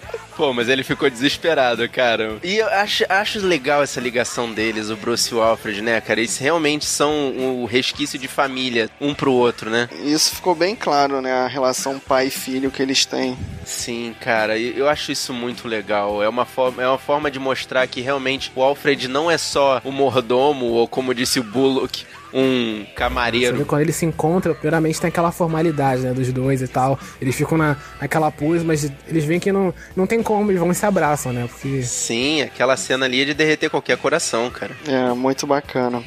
Pô, 0.41 0.51
mas 0.54 0.69
ele 0.69 0.84
ficou 0.84 1.08
desesperado, 1.08 1.88
cara. 1.88 2.39
E 2.41 2.58
eu 2.58 2.67
acho, 2.67 3.06
acho 3.08 3.45
legal 3.45 3.84
essa 3.84 4.01
ligação 4.01 4.51
deles, 4.51 4.89
o 4.89 4.95
Bruce 4.95 5.32
e 5.32 5.36
o 5.36 5.39
Alfred, 5.39 5.84
né, 5.84 6.01
cara? 6.01 6.19
Eles 6.19 6.36
realmente 6.39 6.84
são 6.84 7.62
o 7.62 7.65
resquício 7.65 8.17
de 8.17 8.27
família, 8.27 8.89
um 8.99 9.13
pro 9.13 9.32
outro, 9.32 9.69
né? 9.69 9.88
Isso 10.04 10.34
ficou 10.34 10.56
bem 10.56 10.75
claro, 10.75 11.21
né? 11.21 11.32
A 11.32 11.47
relação 11.47 11.99
pai 11.99 12.25
e 12.25 12.32
filho 12.32 12.71
que 12.71 12.82
eles 12.82 13.06
têm. 13.06 13.38
Sim, 13.63 14.15
cara, 14.19 14.58
eu 14.58 14.89
acho 14.89 15.12
isso 15.12 15.32
muito 15.32 15.67
legal. 15.67 16.23
É 16.23 16.27
uma, 16.27 16.43
forma, 16.43 16.82
é 16.82 16.88
uma 16.88 16.97
forma 16.97 17.30
de 17.30 17.38
mostrar 17.38 17.86
que 17.86 18.01
realmente 18.01 18.51
o 18.56 18.63
Alfred 18.63 19.08
não 19.08 19.30
é 19.30 19.38
só 19.38 19.80
o 19.86 19.91
mordomo, 19.91 20.65
ou 20.65 20.88
como 20.88 21.13
disse 21.13 21.39
o 21.39 21.43
Bullock, 21.43 22.04
um 22.34 22.86
camareiro. 22.96 23.58
Você 23.58 23.63
vê, 23.63 23.65
quando 23.65 23.82
eles 23.82 23.96
se 23.96 24.06
encontram, 24.06 24.54
primeiramente 24.54 25.00
tem 25.00 25.08
aquela 25.10 25.32
formalidade, 25.32 26.02
né, 26.02 26.13
dos 26.13 26.32
dois 26.32 26.62
e 26.62 26.67
tal. 26.67 27.00
Eles 27.22 27.36
ficam 27.36 27.58
na, 27.58 27.78
naquela 28.00 28.32
pose, 28.32 28.63
mas 28.63 28.91
eles 29.08 29.26
veem 29.26 29.39
que 29.39 29.52
não, 29.52 29.74
não 29.96 30.08
tem 30.08 30.22
como, 30.24 30.52
eles 30.52 30.60
vão 30.60 30.72
e 30.72 30.76
se 30.76 30.86
abraçam, 30.86 31.34
né? 31.34 31.48
Porque... 31.48 31.84
Sim, 31.84 32.41
aquela 32.41 32.78
cena 32.78 33.06
ali 33.06 33.22
é 33.22 33.26
de 33.26 33.34
derreter 33.34 33.70
qualquer 33.70 33.98
coração, 33.98 34.50
cara. 34.50 34.76
É, 34.88 35.13
muito 35.13 35.46
bacana. 35.46 36.04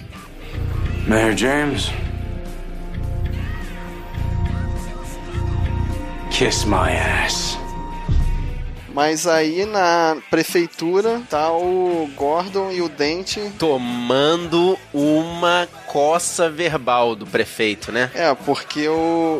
Mayor 1.06 1.36
James. 1.36 1.90
Kiss 6.30 6.66
my 6.66 6.96
ass. 7.24 7.56
Mas 8.94 9.26
aí 9.26 9.66
na 9.66 10.16
prefeitura 10.30 11.20
tá 11.28 11.50
o 11.52 12.08
Gordon 12.14 12.70
e 12.70 12.80
o 12.80 12.88
Dente 12.88 13.40
tomando 13.58 14.78
uma 14.92 15.68
coça 15.94 16.50
verbal 16.50 17.14
do 17.14 17.24
prefeito, 17.24 17.92
né? 17.92 18.10
É, 18.16 18.34
porque 18.34 18.88
o, 18.88 18.92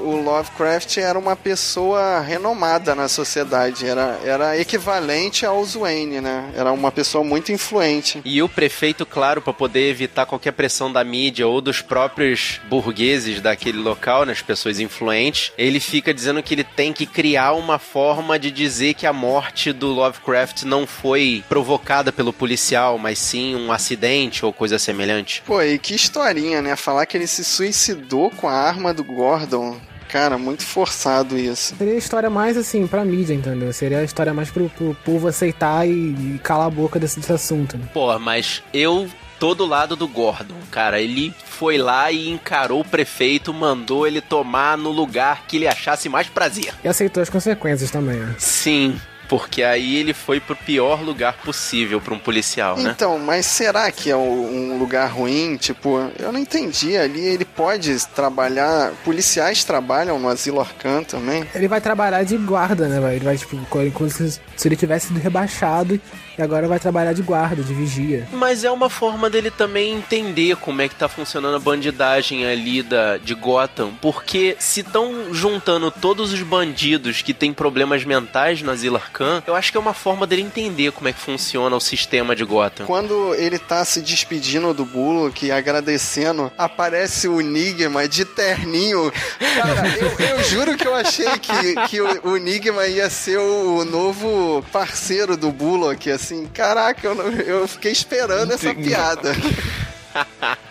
o, 0.07 0.23
Lovecraft 0.23 0.99
era 0.99 1.19
uma 1.19 1.35
pessoa 1.35 2.21
renomada 2.21 2.95
na 2.95 3.09
sociedade, 3.09 3.85
era, 3.85 4.21
era 4.25 4.57
equivalente 4.57 5.45
aos 5.45 5.75
Wayne, 5.75 6.21
né? 6.21 6.53
Era 6.55 6.71
uma 6.71 6.93
pessoa 6.93 7.25
muito 7.25 7.51
influente. 7.51 8.23
E 8.25 8.41
o 8.41 8.49
prefeito, 8.49 9.05
claro, 9.05 9.43
para 9.43 9.53
poder 9.53 9.91
evitar 9.91 10.27
qualquer 10.27 10.53
pressão 10.53 10.93
da 10.93 11.03
mídia 11.03 11.45
ou 11.45 11.61
dos 11.61 11.81
próprios 11.81 12.61
burgueses 12.69 13.41
daquele 13.41 13.79
local, 13.79 14.25
né, 14.25 14.31
as 14.31 14.41
pessoas 14.41 14.79
influentes, 14.79 15.51
ele 15.59 15.81
fica 15.81 16.15
dizendo 16.15 16.41
que 16.41 16.55
ele 16.55 16.63
tem 16.63 16.93
que 16.93 17.05
criar 17.05 17.55
uma 17.55 17.81
forma 17.81 18.39
de 18.39 18.53
dizer 18.53 18.95
que 18.95 19.09
a 19.09 19.13
morte 19.13 19.73
do 19.73 19.89
Lovecraft 19.89 20.63
não 20.63 20.87
foi 20.87 21.43
provocada 21.49 22.13
pelo 22.13 22.33
policial, 22.33 22.97
mas 22.97 23.19
sim 23.19 23.57
um 23.57 23.73
acidente 23.73 24.47
ou 24.47 24.53
coisa 24.53 24.79
semelhante. 24.79 25.43
Pô, 25.45 25.61
e 25.61 25.81
que 25.81 25.97
historinha 25.97 26.44
né? 26.61 26.77
Falar 26.77 27.07
que 27.07 27.17
ele 27.17 27.27
se 27.27 27.45
suicidou 27.45 28.31
com 28.31 28.49
a 28.49 28.53
arma 28.53 28.93
do 28.93 29.03
Gordon. 29.03 29.77
Cara, 30.09 30.39
muito 30.39 30.65
forçado 30.65 31.37
isso. 31.37 31.75
Seria 31.77 31.95
a 31.95 31.97
história 31.97 32.31
mais 32.31 32.57
assim, 32.57 32.87
pra 32.87 33.05
mídia, 33.05 33.35
entendeu? 33.35 33.73
Seria 33.73 33.99
a 33.99 34.05
história 34.05 34.33
mais 34.33 34.51
pro, 34.51 34.69
pro 34.69 34.97
povo 35.05 35.27
aceitar 35.27 35.89
e, 35.89 35.91
e, 35.91 36.41
calar 36.43 36.69
a 36.69 36.71
boca 36.71 37.01
desse, 37.01 37.19
desse 37.19 37.33
assunto. 37.33 37.77
Né? 37.77 37.89
Pô, 37.93 38.17
mas 38.19 38.63
eu 38.73 39.09
tô 39.41 39.55
do 39.55 39.67
lado 39.67 39.97
do 39.97 40.07
Gordon, 40.07 40.55
cara. 40.71 41.01
Ele 41.01 41.35
foi 41.45 41.79
lá 41.79 42.13
e 42.13 42.31
encarou 42.31 42.81
o 42.81 42.85
prefeito, 42.85 43.53
mandou 43.53 44.07
ele 44.07 44.21
tomar 44.21 44.79
no 44.79 44.91
lugar 44.91 45.45
que 45.49 45.57
ele 45.57 45.67
achasse 45.67 46.09
mais 46.09 46.29
prazer. 46.29 46.73
E 46.85 46.89
aceitou 46.89 47.23
as 47.23 47.29
consequências 47.29 47.91
também, 47.91 48.21
né? 48.21 48.35
Sim. 48.39 49.01
Porque 49.29 49.63
aí 49.63 49.97
ele 49.97 50.13
foi 50.13 50.41
pro 50.41 50.57
pior 50.57 51.03
lugar 51.03 51.35
possível 51.45 52.01
pra 52.01 52.15
um 52.15 52.19
policial, 52.19 52.77
né? 52.77 52.93
Então, 52.95 53.19
mas 53.19 53.47
será 53.47 53.91
que 53.91 54.11
é 54.11 54.17
um 54.17 54.79
lugar 54.79 55.11
ruim? 55.11 55.57
Tipo, 55.57 56.11
eu 56.19 56.33
não 56.33 56.39
entendi. 56.39 56.97
Ali 56.97 57.21
ele 57.21 57.45
pode 57.45 58.05
trabalhar. 58.09 58.93
Policiais 59.05 59.65
trabalham 59.65 60.19
no 60.19 60.29
Asilo 60.29 60.61
Arcan 60.61 61.03
também. 61.03 61.47
Ele 61.55 61.69
vai 61.69 61.81
trabalhar 61.81 62.23
de 62.25 62.37
guarda, 62.37 62.89
né? 62.89 63.15
Ele 63.15 63.25
vai, 63.25 63.37
tipo, 63.37 63.57
como 63.67 64.11
se, 64.11 64.41
se 64.57 64.69
ele 64.69 64.77
tivesse 64.77 65.09
sido 65.09 65.21
rebaixado 65.21 66.01
e 66.39 66.43
agora 66.43 66.69
vai 66.69 66.79
trabalhar 66.79 67.13
de 67.13 67.23
guarda, 67.23 67.63
de 67.63 67.75
vigia. 67.75 68.27
Mas 68.33 68.65
é 68.65 68.71
uma 68.71 68.91
forma 68.91 69.31
dele 69.31 69.51
também 69.51 69.95
entender 69.95 70.57
como 70.57 70.83
é 70.83 70.89
que 70.89 70.95
tá 70.95 71.09
funcionando 71.09 71.57
a 71.57 71.61
bandidagem 71.61 72.45
ali 72.47 72.83
da, 72.83 73.17
de 73.17 73.35
Gotham. 73.35 73.93
Porque 74.01 74.57
se 74.59 74.81
estão 74.81 75.33
juntando 75.33 75.91
todos 75.91 76.33
os 76.33 76.43
bandidos 76.43 77.23
que 77.23 77.33
têm 77.33 77.53
problemas 77.53 78.05
mentais 78.05 78.63
no 78.63 78.71
Asilo 78.71 78.97
Arcan, 78.97 79.43
eu 79.47 79.55
acho 79.55 79.71
que 79.71 79.79
é 79.79 79.81
uma 79.81 79.95
forma 79.95 80.27
dele 80.27 80.43
entender 80.43 80.93
como 80.93 81.09
é 81.09 81.13
que 81.13 81.21
funciona 81.21 81.75
o 81.75 81.81
sistema 81.81 82.35
de 82.35 82.45
Gotham. 82.45 82.87
Quando 82.87 83.35
ele 83.35 83.59
tá 83.59 83.85
se 83.85 84.01
despedindo 84.01 84.75
do 84.75 84.85
Bullock 84.85 85.47
e 85.47 85.53
agradecendo, 85.53 86.51
aparece 86.59 87.29
o 87.29 87.41
Enigma 87.41 88.09
de 88.09 88.25
terninho. 88.25 89.13
Cara, 89.57 89.83
eu, 89.97 90.37
eu 90.37 90.45
juro 90.45 90.77
que 90.77 90.87
eu 90.87 90.95
achei 90.95 91.39
que, 91.39 91.75
que 91.89 92.01
o, 92.01 92.31
o 92.31 92.37
Enigma 92.37 92.87
ia 92.87 93.09
ser 93.09 93.39
o 93.39 93.85
novo 93.85 94.65
parceiro 94.73 95.37
do 95.37 95.51
Bullock, 95.51 96.11
assim. 96.11 96.24
Caraca, 96.53 97.07
eu, 97.07 97.15
não, 97.15 97.27
eu 97.31 97.69
fiquei 97.69 97.93
esperando 97.93 98.53
essa 98.53 98.75
piada. 98.75 99.33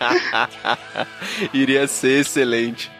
Iria 1.52 1.86
ser 1.86 2.20
excelente. 2.20 2.90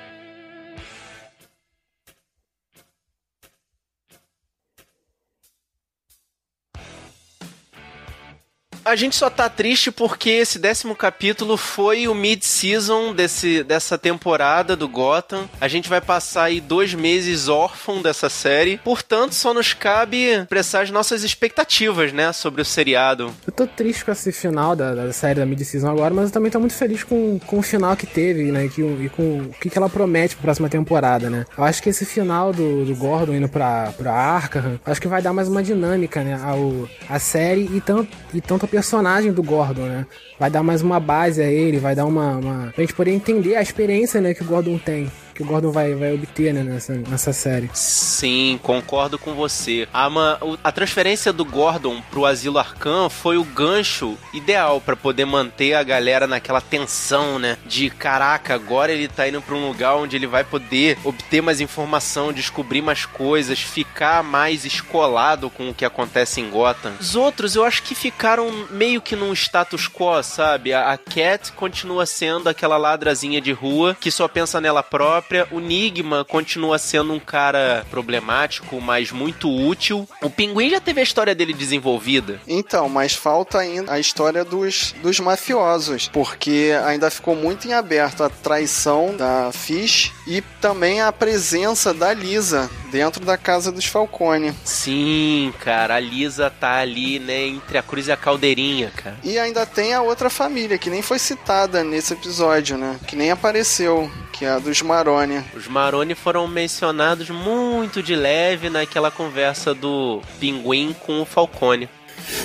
A 8.84 8.96
gente 8.96 9.16
só 9.16 9.30
tá 9.30 9.48
triste 9.48 9.90
porque 9.90 10.28
esse 10.28 10.58
décimo 10.58 10.94
capítulo 10.94 11.56
foi 11.56 12.06
o 12.06 12.14
mid-season 12.14 13.14
desse, 13.14 13.64
dessa 13.64 13.96
temporada 13.96 14.76
do 14.76 14.86
Gotham. 14.86 15.48
A 15.58 15.66
gente 15.68 15.88
vai 15.88 16.02
passar 16.02 16.44
aí 16.44 16.60
dois 16.60 16.92
meses 16.92 17.48
órfão 17.48 18.02
dessa 18.02 18.28
série. 18.28 18.76
Portanto, 18.84 19.34
só 19.34 19.54
nos 19.54 19.72
cabe 19.72 20.24
expressar 20.24 20.82
as 20.82 20.90
nossas 20.90 21.24
expectativas, 21.24 22.12
né, 22.12 22.30
sobre 22.34 22.60
o 22.60 22.64
seriado. 22.64 23.32
Eu 23.46 23.52
tô 23.54 23.66
triste 23.66 24.04
com 24.04 24.12
esse 24.12 24.30
final 24.32 24.76
da, 24.76 24.94
da 24.94 25.12
série 25.14 25.40
da 25.40 25.46
mid-season 25.46 25.90
agora, 25.90 26.12
mas 26.12 26.26
eu 26.26 26.30
também 26.30 26.50
tô 26.50 26.60
muito 26.60 26.74
feliz 26.74 27.02
com, 27.02 27.38
com 27.38 27.60
o 27.60 27.62
final 27.62 27.96
que 27.96 28.06
teve, 28.06 28.52
né, 28.52 28.68
que, 28.68 28.82
e 28.82 29.08
com 29.08 29.38
o 29.38 29.54
que, 29.60 29.70
que 29.70 29.78
ela 29.78 29.88
promete 29.88 30.36
pra 30.36 30.44
próxima 30.44 30.68
temporada, 30.68 31.30
né. 31.30 31.46
Eu 31.56 31.64
acho 31.64 31.82
que 31.82 31.88
esse 31.88 32.04
final 32.04 32.52
do, 32.52 32.84
do 32.84 32.94
Gordon 32.94 33.32
indo 33.32 33.48
pra, 33.48 33.94
pra 33.96 34.12
Arkham, 34.12 34.78
acho 34.84 35.00
que 35.00 35.08
vai 35.08 35.22
dar 35.22 35.32
mais 35.32 35.48
uma 35.48 35.62
dinâmica, 35.62 36.22
né, 36.22 36.38
ao, 36.44 36.86
a 37.08 37.18
série 37.18 37.64
e 37.74 37.80
tanto, 37.80 38.14
e 38.34 38.42
tanto 38.42 38.73
personagem 38.74 39.32
do 39.32 39.40
Gordon, 39.40 39.82
né? 39.82 40.06
Vai 40.36 40.50
dar 40.50 40.62
mais 40.64 40.82
uma 40.82 40.98
base 40.98 41.40
a 41.40 41.46
ele, 41.46 41.78
vai 41.78 41.94
dar 41.94 42.06
uma, 42.06 42.36
uma... 42.38 42.72
Pra 42.74 42.82
gente 42.82 42.92
poder 42.92 43.12
entender 43.12 43.54
a 43.54 43.62
experiência, 43.62 44.20
né, 44.20 44.34
que 44.34 44.42
o 44.42 44.46
Gordon 44.46 44.78
tem 44.78 45.08
que 45.34 45.42
o 45.42 45.46
Gordon 45.46 45.72
vai, 45.72 45.94
vai 45.94 46.14
obter 46.14 46.54
né, 46.54 46.62
nessa, 46.62 46.94
nessa 46.94 47.32
série. 47.32 47.68
Sim, 47.74 48.58
concordo 48.62 49.18
com 49.18 49.34
você. 49.34 49.88
A, 49.92 50.06
uma, 50.06 50.38
a 50.62 50.70
transferência 50.70 51.32
do 51.32 51.44
Gordon 51.44 52.00
pro 52.10 52.24
Asilo 52.24 52.58
Arcan 52.58 53.08
foi 53.08 53.36
o 53.36 53.44
gancho 53.44 54.16
ideal 54.32 54.80
para 54.80 54.94
poder 54.94 55.24
manter 55.24 55.74
a 55.74 55.82
galera 55.82 56.26
naquela 56.26 56.60
tensão, 56.60 57.38
né? 57.38 57.58
De 57.66 57.90
caraca, 57.90 58.54
agora 58.54 58.92
ele 58.92 59.08
tá 59.08 59.28
indo 59.28 59.42
pra 59.42 59.56
um 59.56 59.66
lugar 59.66 59.96
onde 59.96 60.14
ele 60.14 60.26
vai 60.26 60.44
poder 60.44 60.96
obter 61.02 61.42
mais 61.42 61.60
informação, 61.60 62.32
descobrir 62.32 62.80
mais 62.80 63.04
coisas, 63.04 63.58
ficar 63.60 64.22
mais 64.22 64.64
escolado 64.64 65.50
com 65.50 65.70
o 65.70 65.74
que 65.74 65.84
acontece 65.84 66.40
em 66.40 66.48
Gotham. 66.48 66.92
Os 67.00 67.16
outros 67.16 67.56
eu 67.56 67.64
acho 67.64 67.82
que 67.82 67.94
ficaram 67.94 68.50
meio 68.70 69.02
que 69.02 69.16
num 69.16 69.32
status 69.32 69.88
quo, 69.88 70.22
sabe? 70.22 70.72
A, 70.72 70.92
a 70.92 70.98
Cat 70.98 71.50
continua 71.52 72.06
sendo 72.06 72.48
aquela 72.48 72.76
ladrazinha 72.76 73.40
de 73.40 73.50
rua 73.50 73.96
que 74.00 74.10
só 74.10 74.28
pensa 74.28 74.60
nela 74.60 74.82
própria 74.82 75.23
própria. 75.24 75.48
O 75.50 75.58
Nigma 75.58 76.24
continua 76.24 76.78
sendo 76.78 77.12
um 77.12 77.18
cara 77.18 77.84
problemático, 77.90 78.80
mas 78.80 79.10
muito 79.10 79.50
útil. 79.50 80.08
O 80.22 80.30
Pinguim 80.30 80.70
já 80.70 80.80
teve 80.80 81.00
a 81.00 81.02
história 81.02 81.34
dele 81.34 81.52
desenvolvida. 81.52 82.40
Então, 82.46 82.88
mas 82.88 83.14
falta 83.14 83.58
ainda 83.58 83.92
a 83.92 83.98
história 83.98 84.44
dos, 84.44 84.94
dos 85.02 85.18
mafiosos, 85.20 86.08
porque 86.12 86.72
ainda 86.84 87.10
ficou 87.10 87.34
muito 87.34 87.66
em 87.66 87.72
aberto 87.72 88.22
a 88.22 88.28
traição 88.28 89.16
da 89.16 89.50
Fish 89.52 90.12
e 90.26 90.40
também 90.60 91.00
a 91.00 91.10
presença 91.12 91.92
da 91.92 92.12
Lisa 92.12 92.70
dentro 92.90 93.24
da 93.24 93.36
casa 93.36 93.72
dos 93.72 93.86
Falcone. 93.86 94.54
Sim, 94.64 95.52
cara, 95.60 95.96
a 95.96 96.00
Lisa 96.00 96.50
tá 96.50 96.76
ali, 96.76 97.18
né, 97.18 97.46
entre 97.46 97.78
a 97.78 97.82
cruz 97.82 98.06
e 98.06 98.12
a 98.12 98.16
caldeirinha, 98.16 98.90
cara. 98.94 99.16
E 99.22 99.38
ainda 99.38 99.66
tem 99.66 99.94
a 99.94 100.02
outra 100.02 100.30
família 100.30 100.78
que 100.78 100.90
nem 100.90 101.02
foi 101.02 101.18
citada 101.18 101.82
nesse 101.82 102.12
episódio, 102.12 102.76
né? 102.76 102.98
Que 103.06 103.16
nem 103.16 103.30
apareceu, 103.30 104.10
que 104.34 104.44
é 104.44 104.50
a 104.50 104.58
dos 104.58 104.82
Maroni. 104.82 105.42
Os 105.54 105.68
Maroni 105.68 106.14
foram 106.14 106.48
mencionados 106.48 107.30
muito 107.30 108.02
de 108.02 108.16
leve 108.16 108.68
naquela 108.68 109.10
conversa 109.10 109.72
do 109.72 110.20
Pinguim 110.40 110.92
com 110.92 111.22
o 111.22 111.24
Falcone. 111.24 111.88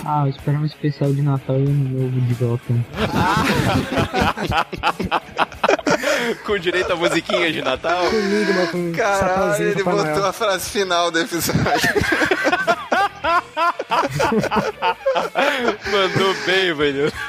Ah, 0.05 0.23
eu 0.25 0.29
espero 0.29 0.59
um 0.59 0.65
especial 0.65 1.11
de 1.11 1.21
Natal 1.23 1.59
e 1.59 1.63
Ano 1.63 1.89
Novo 1.89 2.21
de 2.21 2.33
Gotham. 2.35 2.85
com 6.45 6.57
direito 6.59 6.93
a 6.93 6.95
musiquinha 6.95 7.51
de 7.51 7.61
Natal? 7.61 8.05
Comigo, 8.05 8.53
mas 8.55 8.71
com 8.71 8.91
Caralho, 8.91 9.63
ele 9.63 9.83
botou 9.83 10.03
Noel. 10.03 10.25
a 10.25 10.33
frase 10.33 10.69
final 10.69 11.09
do 11.09 11.19
episódio. 11.19 11.89
Mandou 15.91 16.33
bem, 16.45 16.73
velho. 16.73 17.11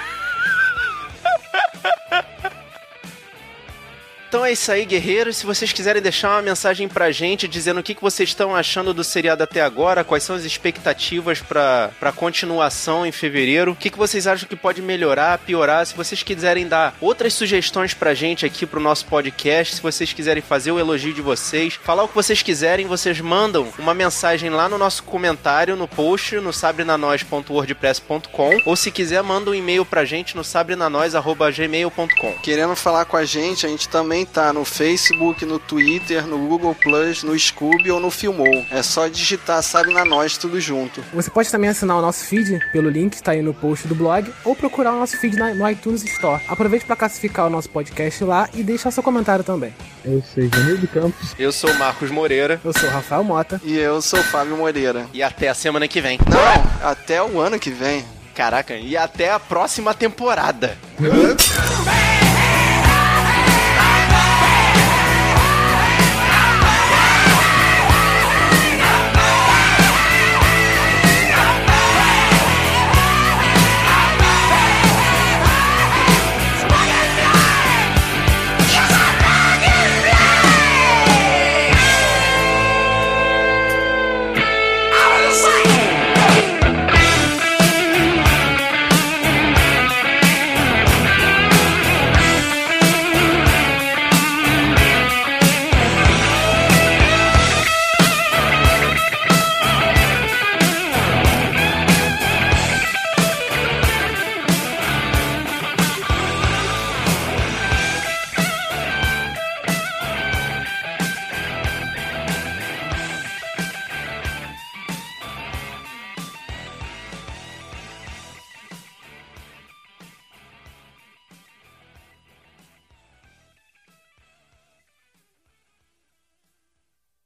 Então 4.30 4.44
é 4.44 4.52
isso 4.52 4.70
aí, 4.70 4.84
guerreiros. 4.84 5.38
Se 5.38 5.44
vocês 5.44 5.72
quiserem 5.72 6.00
deixar 6.00 6.30
uma 6.30 6.42
mensagem 6.42 6.88
pra 6.88 7.10
gente 7.10 7.48
dizendo 7.48 7.80
o 7.80 7.82
que, 7.82 7.96
que 7.96 8.00
vocês 8.00 8.28
estão 8.28 8.54
achando 8.54 8.94
do 8.94 9.02
seriado 9.02 9.42
até 9.42 9.60
agora, 9.60 10.04
quais 10.04 10.22
são 10.22 10.36
as 10.36 10.44
expectativas 10.44 11.40
pra, 11.40 11.90
pra 11.98 12.12
continuação 12.12 13.04
em 13.04 13.10
fevereiro, 13.10 13.72
o 13.72 13.74
que, 13.74 13.90
que 13.90 13.98
vocês 13.98 14.28
acham 14.28 14.48
que 14.48 14.54
pode 14.54 14.80
melhorar, 14.80 15.38
piorar. 15.38 15.84
Se 15.84 15.96
vocês 15.96 16.22
quiserem 16.22 16.68
dar 16.68 16.94
outras 17.00 17.34
sugestões 17.34 17.92
pra 17.92 18.14
gente 18.14 18.46
aqui 18.46 18.64
pro 18.64 18.78
nosso 18.78 19.04
podcast, 19.06 19.74
se 19.74 19.82
vocês 19.82 20.12
quiserem 20.12 20.44
fazer 20.44 20.70
o 20.70 20.78
elogio 20.78 21.12
de 21.12 21.20
vocês, 21.20 21.74
falar 21.74 22.04
o 22.04 22.08
que 22.08 22.14
vocês 22.14 22.40
quiserem, 22.40 22.86
vocês 22.86 23.20
mandam 23.20 23.66
uma 23.80 23.94
mensagem 23.94 24.48
lá 24.48 24.68
no 24.68 24.78
nosso 24.78 25.02
comentário, 25.02 25.74
no 25.74 25.88
post, 25.88 26.36
no 26.36 26.52
sabrenanois.wordpress.com 26.52 28.58
ou 28.64 28.76
se 28.76 28.92
quiser, 28.92 29.24
manda 29.24 29.50
um 29.50 29.54
e-mail 29.56 29.84
pra 29.84 30.04
gente 30.04 30.36
no 30.36 30.44
sabrenanois.gmail.com. 30.44 32.32
Querendo 32.44 32.76
falar 32.76 33.06
com 33.06 33.16
a 33.16 33.24
gente, 33.24 33.66
a 33.66 33.68
gente 33.68 33.88
também 33.88 34.19
também 34.20 34.26
tá 34.26 34.52
no 34.52 34.64
Facebook, 34.64 35.44
no 35.44 35.58
Twitter, 35.58 36.26
no 36.26 36.38
Google 36.38 36.74
Plus, 36.74 37.22
no 37.22 37.38
Scooby 37.38 37.90
ou 37.90 38.00
no 38.00 38.10
Filmou. 38.10 38.66
É 38.70 38.82
só 38.82 39.08
digitar 39.08 39.62
Sabe 39.62 39.92
na 39.92 40.04
Nós 40.04 40.36
tudo 40.36 40.60
junto. 40.60 41.02
Você 41.12 41.30
pode 41.30 41.50
também 41.50 41.70
assinar 41.70 41.96
o 41.98 42.02
nosso 42.02 42.24
feed 42.24 42.58
pelo 42.72 42.90
link 42.90 43.10
que 43.12 43.16
está 43.16 43.32
aí 43.32 43.42
no 43.42 43.54
post 43.54 43.86
do 43.86 43.94
blog 43.94 44.32
ou 44.44 44.54
procurar 44.54 44.92
o 44.92 44.98
nosso 44.98 45.16
feed 45.16 45.36
no 45.36 45.70
iTunes 45.70 46.02
Store. 46.04 46.42
Aproveite 46.48 46.84
para 46.84 46.96
classificar 46.96 47.46
o 47.46 47.50
nosso 47.50 47.70
podcast 47.70 48.22
lá 48.24 48.48
e 48.54 48.62
deixar 48.62 48.90
seu 48.90 49.02
comentário 49.02 49.44
também. 49.44 49.74
Eu 50.04 50.22
sou 50.34 50.42
Janildo 50.48 50.88
Campos. 50.88 51.34
Eu 51.38 51.52
sou 51.52 51.72
Marcos 51.74 52.10
Moreira. 52.10 52.60
Eu 52.64 52.72
sou 52.72 52.88
Rafael 52.88 53.24
Mota. 53.24 53.60
E 53.64 53.76
eu 53.76 54.02
sou 54.02 54.22
Fábio 54.22 54.56
Moreira. 54.56 55.06
E 55.12 55.22
até 55.22 55.48
a 55.48 55.54
semana 55.54 55.86
que 55.86 56.00
vem. 56.00 56.18
Não, 56.28 56.88
até 56.88 57.22
o 57.22 57.38
ano 57.38 57.58
que 57.58 57.70
vem. 57.70 58.04
Caraca, 58.34 58.74
e 58.74 58.96
até 58.96 59.30
a 59.30 59.38
próxima 59.38 59.92
temporada. 59.92 60.76